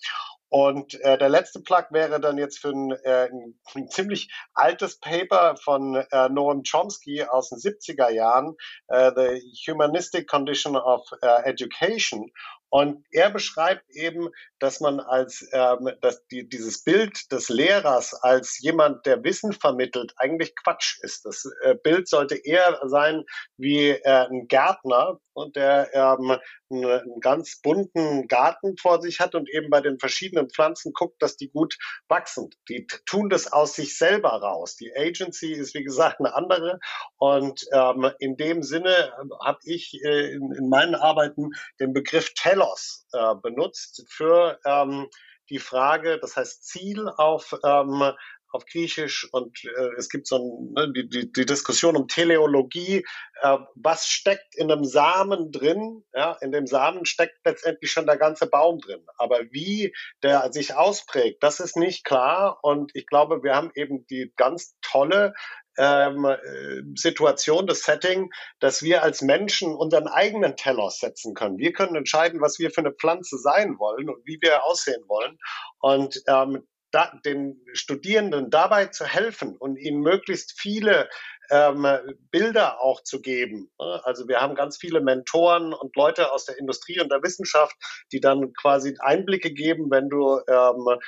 [0.52, 3.30] Und äh, der letzte Plug wäre dann jetzt für ein, äh,
[3.74, 8.54] ein, ziemlich altes Paper von äh, Noam Chomsky aus den 70er Jahren,
[8.88, 12.30] äh, The Humanistic Condition of uh, Education.
[12.68, 14.28] Und er beschreibt eben,
[14.58, 20.14] dass man als ähm, dass die, dieses Bild des Lehrers als jemand, der Wissen vermittelt,
[20.16, 21.26] eigentlich Quatsch ist.
[21.26, 23.24] Das äh, Bild sollte eher sein
[23.56, 26.38] wie äh, ein Gärtner und der ähm,
[26.70, 31.36] einen, ganz bunten Garten vor sich hat und eben bei den verschiedenen Pflanzen guckt, dass
[31.36, 31.76] die gut
[32.08, 32.50] wachsen.
[32.68, 34.76] Die tun das aus sich selber raus.
[34.76, 36.78] Die Agency ist wie gesagt eine andere
[37.18, 39.12] und ähm, in dem Sinne
[39.44, 45.08] habe ich äh, in, in meinen Arbeiten den Begriff Telos äh, benutzt für ähm,
[45.50, 48.12] die Frage, das heißt Ziel auf, ähm,
[48.52, 53.04] auf Griechisch und äh, es gibt so ein, ne, die, die, die Diskussion um Teleologie,
[53.42, 56.04] äh, was steckt in einem Samen drin?
[56.14, 59.04] Ja, in dem Samen steckt letztendlich schon der ganze Baum drin.
[59.16, 62.58] Aber wie der sich ausprägt, das ist nicht klar.
[62.62, 65.34] Und ich glaube, wir haben eben die ganz tolle
[65.78, 68.30] ähm, äh, Situation, das Setting,
[68.60, 71.58] dass wir als Menschen unseren eigenen Teller setzen können.
[71.58, 75.38] Wir können entscheiden, was wir für eine Pflanze sein wollen und wie wir aussehen wollen.
[75.80, 81.08] Und ähm, da, den Studierenden dabei zu helfen und ihnen möglichst viele
[81.50, 81.86] ähm,
[82.30, 83.70] Bilder auch zu geben.
[83.78, 87.74] Also wir haben ganz viele Mentoren und Leute aus der Industrie und der Wissenschaft,
[88.12, 90.98] die dann quasi Einblicke geben, wenn du ähm,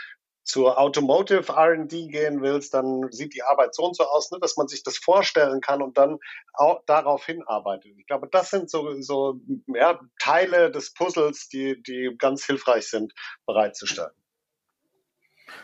[0.45, 4.57] zur Automotive R&D gehen willst, dann sieht die Arbeit so und so aus, ne, dass
[4.57, 6.18] man sich das vorstellen kann und dann
[6.53, 7.93] auch darauf hinarbeitet.
[7.99, 13.14] Ich glaube, das sind so, so ja, Teile des Puzzles, die, die ganz hilfreich sind,
[13.47, 14.12] bereitzustellen.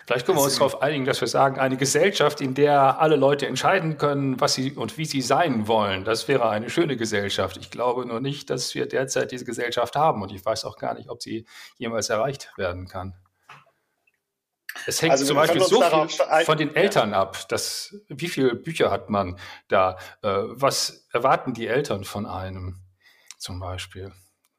[0.07, 3.47] Vielleicht können wir uns darauf einigen, dass wir sagen, eine Gesellschaft, in der alle Leute
[3.47, 7.57] entscheiden können, was sie und wie sie sein wollen, das wäre eine schöne Gesellschaft.
[7.57, 10.95] Ich glaube nur nicht, dass wir derzeit diese Gesellschaft haben und ich weiß auch gar
[10.95, 11.47] nicht, ob sie
[11.79, 13.15] jemals erreicht werden kann.
[14.87, 17.21] Es hängt also zum Beispiel so viel von den Eltern ja.
[17.21, 17.49] ab.
[17.49, 19.99] Dass, wie viele Bücher hat man da?
[20.23, 22.81] Äh, was erwarten die Eltern von einem
[23.39, 24.13] zum Beispiel?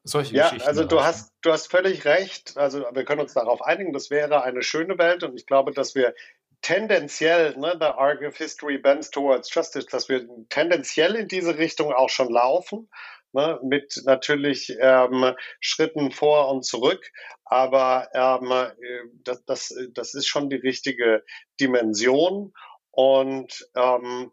[0.04, 2.56] Solche ja, Geschichten also du hast, du hast völlig recht.
[2.56, 5.94] Also wir können uns darauf einigen, das wäre eine schöne Welt und ich glaube, dass
[5.94, 6.14] wir
[6.60, 11.92] tendenziell, ne, the arc of history bends towards justice, dass wir tendenziell in diese Richtung
[11.92, 12.88] auch schon laufen
[13.32, 17.10] ne, mit natürlich ähm, Schritten vor und zurück.
[17.44, 21.24] Aber ähm, äh, das, das, das ist schon die richtige
[21.60, 22.52] Dimension.
[22.90, 24.32] Und ähm,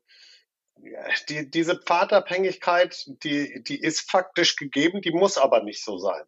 [1.30, 6.24] die, diese Pfadabhängigkeit, die, die ist faktisch gegeben, die muss aber nicht so sein.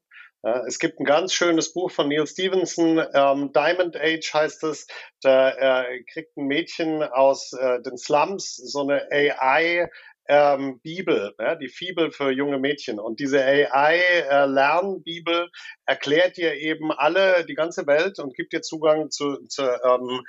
[0.66, 4.88] Es gibt ein ganz schönes Buch von Neil Stevenson, ähm, Diamond Age heißt es.
[5.22, 9.88] Da äh, kriegt ein Mädchen aus äh, den Slums so eine AI
[10.28, 13.00] ähm, Bibel, ja, die Fibel für junge Mädchen.
[13.00, 15.48] Und diese AI-Lernbibel äh,
[15.86, 20.24] erklärt dir eben alle, die ganze Welt und gibt dir Zugang zu, zu ähm,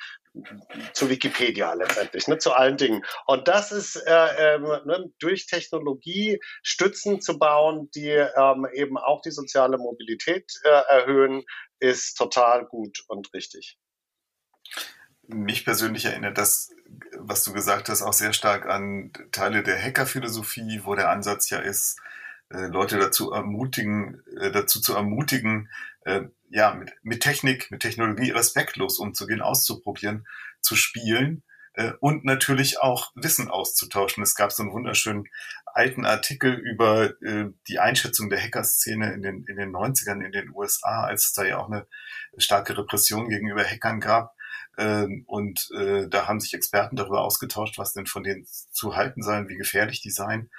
[0.94, 3.04] zu Wikipedia letztendlich, ne, zu allen Dingen.
[3.26, 9.20] Und das ist äh, ähm, ne, durch Technologie Stützen zu bauen, die ähm, eben auch
[9.20, 11.44] die soziale Mobilität äh, erhöhen,
[11.80, 13.76] ist total gut und richtig.
[15.32, 16.72] Mich persönlich erinnert das
[17.18, 21.58] was du gesagt hast, auch sehr stark an Teile der Hackerphilosophie, wo der Ansatz ja
[21.58, 22.00] ist,
[22.50, 25.70] äh, Leute dazu ermutigen, äh, dazu zu ermutigen,
[26.04, 30.26] äh, ja, mit, mit Technik, mit Technologie respektlos umzugehen, auszuprobieren,
[30.60, 31.42] zu spielen
[32.00, 34.22] und natürlich auch Wissen auszutauschen.
[34.22, 35.24] Es gab so einen wunderschönen
[35.64, 37.14] alten Artikel über
[37.66, 41.44] die Einschätzung der Hackerszene in den, in den 90ern in den USA, als es da
[41.44, 41.86] ja auch eine
[42.36, 44.36] starke Repression gegenüber Hackern gab.
[44.78, 49.22] Ähm, und äh, da haben sich Experten darüber ausgetauscht, was denn von denen zu halten
[49.22, 50.50] sei und wie gefährlich die seien.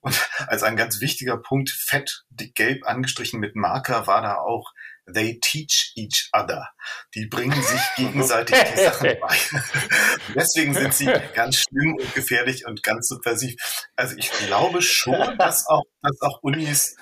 [0.00, 4.72] Und als ein ganz wichtiger Punkt, fett, dick gelb angestrichen mit Marker, war da auch
[5.12, 6.68] they teach each other.
[7.14, 9.36] Die bringen sich gegenseitig die Sachen bei.
[10.34, 13.56] Deswegen sind sie ganz schlimm und gefährlich und ganz subversiv.
[13.96, 16.96] Also ich glaube schon, dass auch, dass auch Unis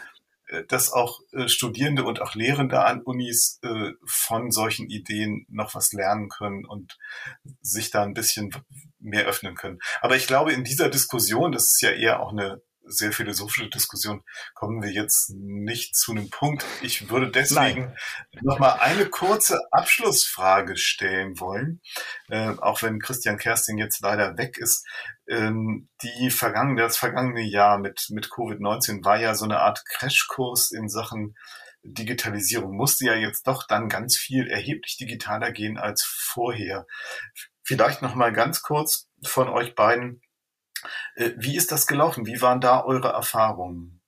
[0.68, 5.92] dass auch äh, Studierende und auch Lehrende an Unis äh, von solchen Ideen noch was
[5.92, 6.99] lernen können und
[7.61, 8.51] sich da ein bisschen
[8.99, 9.78] mehr öffnen können.
[10.01, 14.22] Aber ich glaube, in dieser Diskussion, das ist ja eher auch eine sehr philosophische Diskussion
[14.55, 16.64] kommen wir jetzt nicht zu einem Punkt.
[16.82, 17.95] Ich würde deswegen
[18.43, 21.80] noch mal eine kurze Abschlussfrage stellen wollen,
[22.28, 24.86] äh, auch wenn Christian Kersting jetzt leider weg ist.
[25.28, 30.70] Ähm, die vergangene, das vergangene Jahr mit, mit Covid-19 war ja so eine Art Crashkurs
[30.70, 31.36] in Sachen
[31.82, 32.76] Digitalisierung.
[32.76, 36.86] Musste ja jetzt doch dann ganz viel erheblich digitaler gehen als vorher.
[37.62, 40.22] Vielleicht noch mal ganz kurz von euch beiden
[41.37, 42.26] wie ist das gelaufen?
[42.26, 44.01] Wie waren da eure Erfahrungen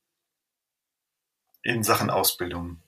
[1.63, 2.83] in Sachen Ausbildung?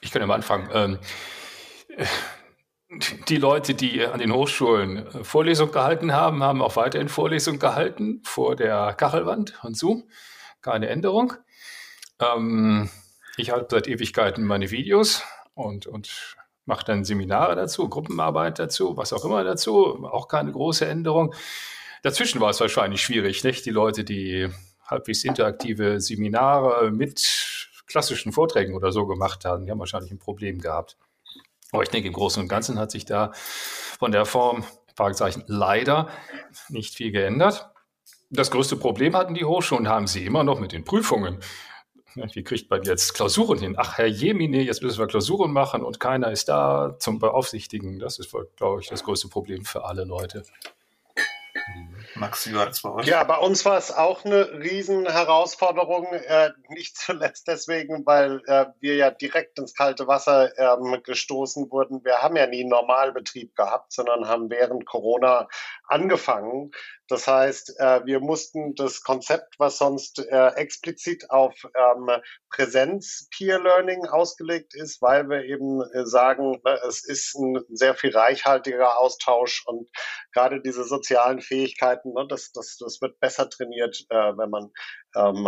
[0.00, 0.70] Ich kann ja mal anfangen.
[0.72, 0.98] Ähm,
[3.28, 8.22] die Leute, die an den Hochschulen äh, Vorlesungen gehalten haben, haben auch weiterhin Vorlesungen gehalten
[8.24, 10.08] vor der Kachelwand und Zoom.
[10.62, 11.34] Keine Änderung.
[12.18, 12.88] Ähm,
[13.36, 15.22] ich halte seit Ewigkeiten meine Videos
[15.54, 16.36] und, und
[16.68, 21.34] mache dann Seminare dazu, Gruppenarbeit dazu, was auch immer dazu, auch keine große Änderung.
[22.02, 23.66] Dazwischen war es wahrscheinlich schwierig, nicht?
[23.66, 24.48] Die Leute, die
[24.86, 30.60] halbwegs interaktive Seminare mit klassischen Vorträgen oder so gemacht haben, die haben wahrscheinlich ein Problem
[30.60, 30.98] gehabt.
[31.72, 34.64] Aber ich denke, im Großen und Ganzen hat sich da von der Form,
[34.94, 36.08] Fragezeichen, leider
[36.68, 37.70] nicht viel geändert.
[38.30, 41.40] Das größte Problem hatten die Hochschulen, haben sie immer noch mit den Prüfungen.
[42.32, 43.74] Wie kriegt man jetzt Klausuren hin?
[43.76, 47.98] Ach, Herr Jemine, jetzt müssen wir Klausuren machen und keiner ist da zum Beaufsichtigen.
[47.98, 50.42] Das ist, glaube ich, das größte Problem für alle Leute.
[52.14, 53.06] Max, wie war das bei euch?
[53.06, 56.06] Ja, bei uns war es auch eine Riesenherausforderung.
[56.12, 62.04] Äh, nicht zuletzt deswegen, weil äh, wir ja direkt ins kalte Wasser ähm, gestoßen wurden.
[62.04, 65.48] Wir haben ja nie einen Normalbetrieb gehabt, sondern haben während Corona
[65.88, 66.70] angefangen.
[67.08, 72.10] Das heißt, äh, wir mussten das Konzept, was sonst äh, explizit auf ähm,
[72.50, 78.98] Präsenz-Peer-Learning ausgelegt ist, weil wir eben äh, sagen, ne, es ist ein sehr viel reichhaltiger
[78.98, 79.88] Austausch und
[80.34, 84.70] gerade diese sozialen Fähigkeiten, ne, das, das, das wird besser trainiert, wenn man
[85.16, 85.46] ähm,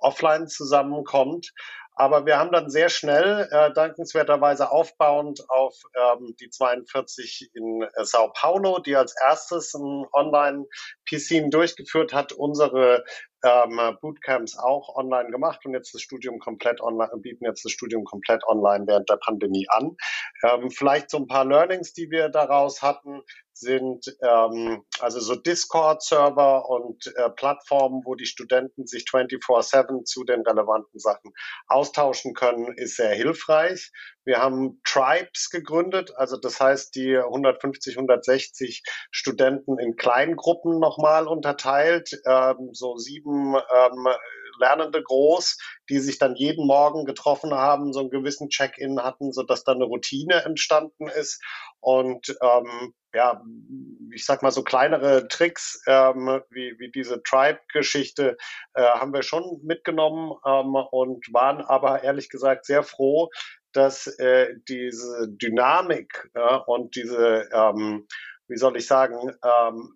[0.00, 1.52] offline zusammenkommt.
[1.94, 8.04] Aber wir haben dann sehr schnell, äh, dankenswerterweise aufbauend auf ähm, die 42 in äh,
[8.04, 13.04] Sao Paulo, die als erstes ein Online-PCing durchgeführt hat, unsere
[13.44, 18.04] ähm, Bootcamps auch online gemacht und jetzt das Studium komplett online, bieten jetzt das Studium
[18.04, 19.96] komplett online während der Pandemie an.
[20.42, 23.22] Ähm, vielleicht so ein paar Learnings, die wir daraus hatten,
[23.60, 30.40] sind ähm, also so Discord-Server und äh, Plattformen, wo die Studenten sich 24-7 zu den
[30.40, 31.32] relevanten Sachen
[31.68, 33.92] austauschen können, ist sehr hilfreich.
[34.24, 42.20] Wir haben Tribes gegründet, also das heißt die 150, 160 Studenten in Kleingruppen nochmal unterteilt,
[42.26, 44.08] ähm, so sieben ähm,
[44.60, 45.58] Lernende groß,
[45.88, 49.86] die sich dann jeden Morgen getroffen haben, so einen gewissen Check-in hatten, sodass dann eine
[49.86, 51.42] Routine entstanden ist.
[51.80, 53.42] Und ähm, ja,
[54.12, 58.36] ich sag mal so kleinere Tricks ähm, wie, wie diese Tribe-Geschichte
[58.74, 63.30] äh, haben wir schon mitgenommen ähm, und waren aber ehrlich gesagt sehr froh,
[63.72, 68.06] dass äh, diese Dynamik ja, und diese, ähm,
[68.48, 69.94] wie soll ich sagen, ähm,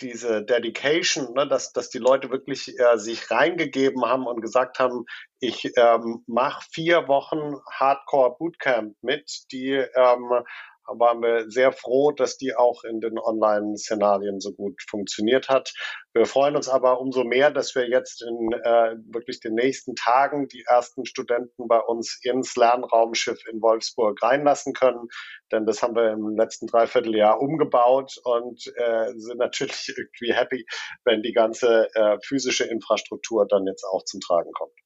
[0.00, 5.04] diese Dedication, ne, dass, dass die Leute wirklich äh, sich reingegeben haben und gesagt haben,
[5.40, 10.44] ich ähm, mache vier Wochen Hardcore Bootcamp mit, die ähm,
[10.86, 15.72] waren wir sehr froh, dass die auch in den Online-Szenarien so gut funktioniert hat.
[16.12, 20.46] Wir freuen uns aber umso mehr, dass wir jetzt in äh, wirklich den nächsten Tagen
[20.48, 25.08] die ersten Studenten bei uns ins Lernraumschiff in Wolfsburg reinlassen können.
[25.50, 30.66] Denn das haben wir im letzten Dreivierteljahr umgebaut und äh, sind natürlich irgendwie happy,
[31.04, 34.83] wenn die ganze äh, physische Infrastruktur dann jetzt auch zum Tragen kommt.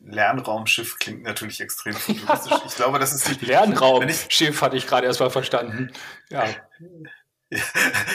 [0.00, 2.58] Lernraumschiff klingt natürlich extrem futuristisch.
[2.66, 5.92] Ich glaube, das ist die Lernraumschiff hatte ich gerade erst mal verstanden.
[6.28, 6.44] Ja.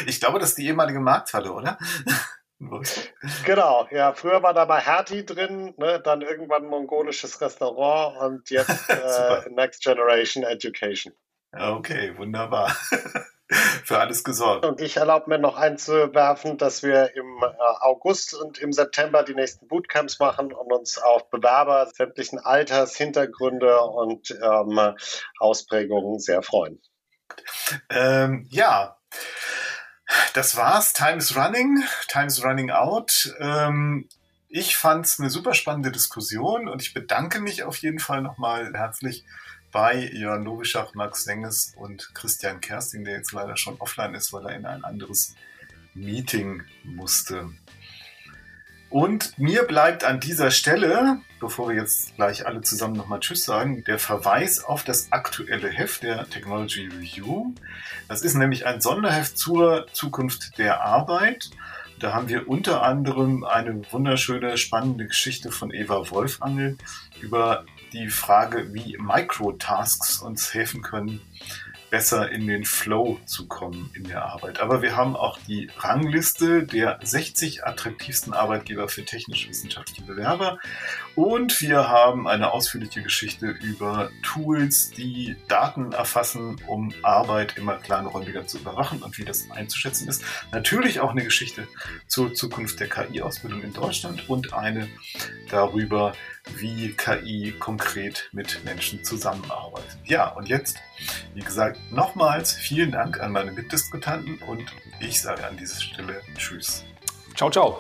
[0.06, 1.78] Ich glaube, das ist die ehemalige Markthalle, oder?
[3.44, 8.50] Genau, ja, früher war da mal Hertie drin, ne, dann irgendwann ein mongolisches Restaurant und
[8.50, 11.14] jetzt äh, Next Generation Education.
[11.52, 12.74] Okay, wunderbar.
[13.84, 14.66] für alles gesorgt.
[14.66, 19.36] Und ich erlaube mir noch einzuwerfen, dass wir im äh, August und im September die
[19.36, 24.96] nächsten Bootcamps machen und uns auf Bewerber sämtlichen Alters, Hintergründe und ähm,
[25.40, 26.82] Ausprägungen sehr freuen.
[27.90, 28.98] Ähm, ja,
[30.34, 30.94] das war's.
[30.94, 31.84] Time's running.
[32.08, 33.34] Time's running out.
[33.40, 34.08] Ähm,
[34.48, 38.72] Ich fand es eine super spannende Diskussion und ich bedanke mich auf jeden Fall nochmal
[38.74, 39.26] herzlich
[39.76, 44.46] bei Jörn Nowischach, Max Senges und Christian Kersting, der jetzt leider schon offline ist, weil
[44.46, 45.36] er in ein anderes
[45.94, 47.50] Meeting musste.
[48.90, 53.84] Und mir bleibt an dieser Stelle, bevor wir jetzt gleich alle zusammen nochmal Tschüss sagen,
[53.84, 57.54] der Verweis auf das aktuelle Heft der Technology Review.
[58.08, 61.50] Das ist nämlich ein Sonderheft zur Zukunft der Arbeit.
[62.00, 66.78] Da haben wir unter anderem eine wunderschöne, spannende Geschichte von Eva Wolfangel
[67.22, 67.66] über
[67.96, 71.22] die Frage, wie Microtasks uns helfen können,
[71.90, 74.60] besser in den Flow zu kommen in der Arbeit.
[74.60, 80.60] Aber wir haben auch die Rangliste der 60 attraktivsten Arbeitgeber für technisch-wissenschaftliche Bewerber
[81.16, 88.46] und wir haben eine ausführliche Geschichte über Tools, die Daten erfassen, um Arbeit immer kleinräumiger
[88.46, 90.24] zu überwachen und wie das einzuschätzen ist.
[90.52, 91.68] Natürlich auch eine Geschichte
[92.08, 94.90] zur Zukunft der KI-Ausbildung in Deutschland und eine
[95.50, 96.14] darüber,
[96.58, 99.98] wie KI konkret mit Menschen zusammenarbeitet.
[100.06, 100.78] Ja, und jetzt,
[101.34, 104.66] wie gesagt, nochmals vielen Dank an meine Mitdiskutanten und
[105.00, 106.84] ich sage an dieser Stelle Tschüss.
[107.36, 107.80] Ciao, ciao.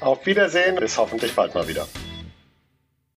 [0.00, 1.86] Auf Wiedersehen, bis hoffentlich bald mal wieder.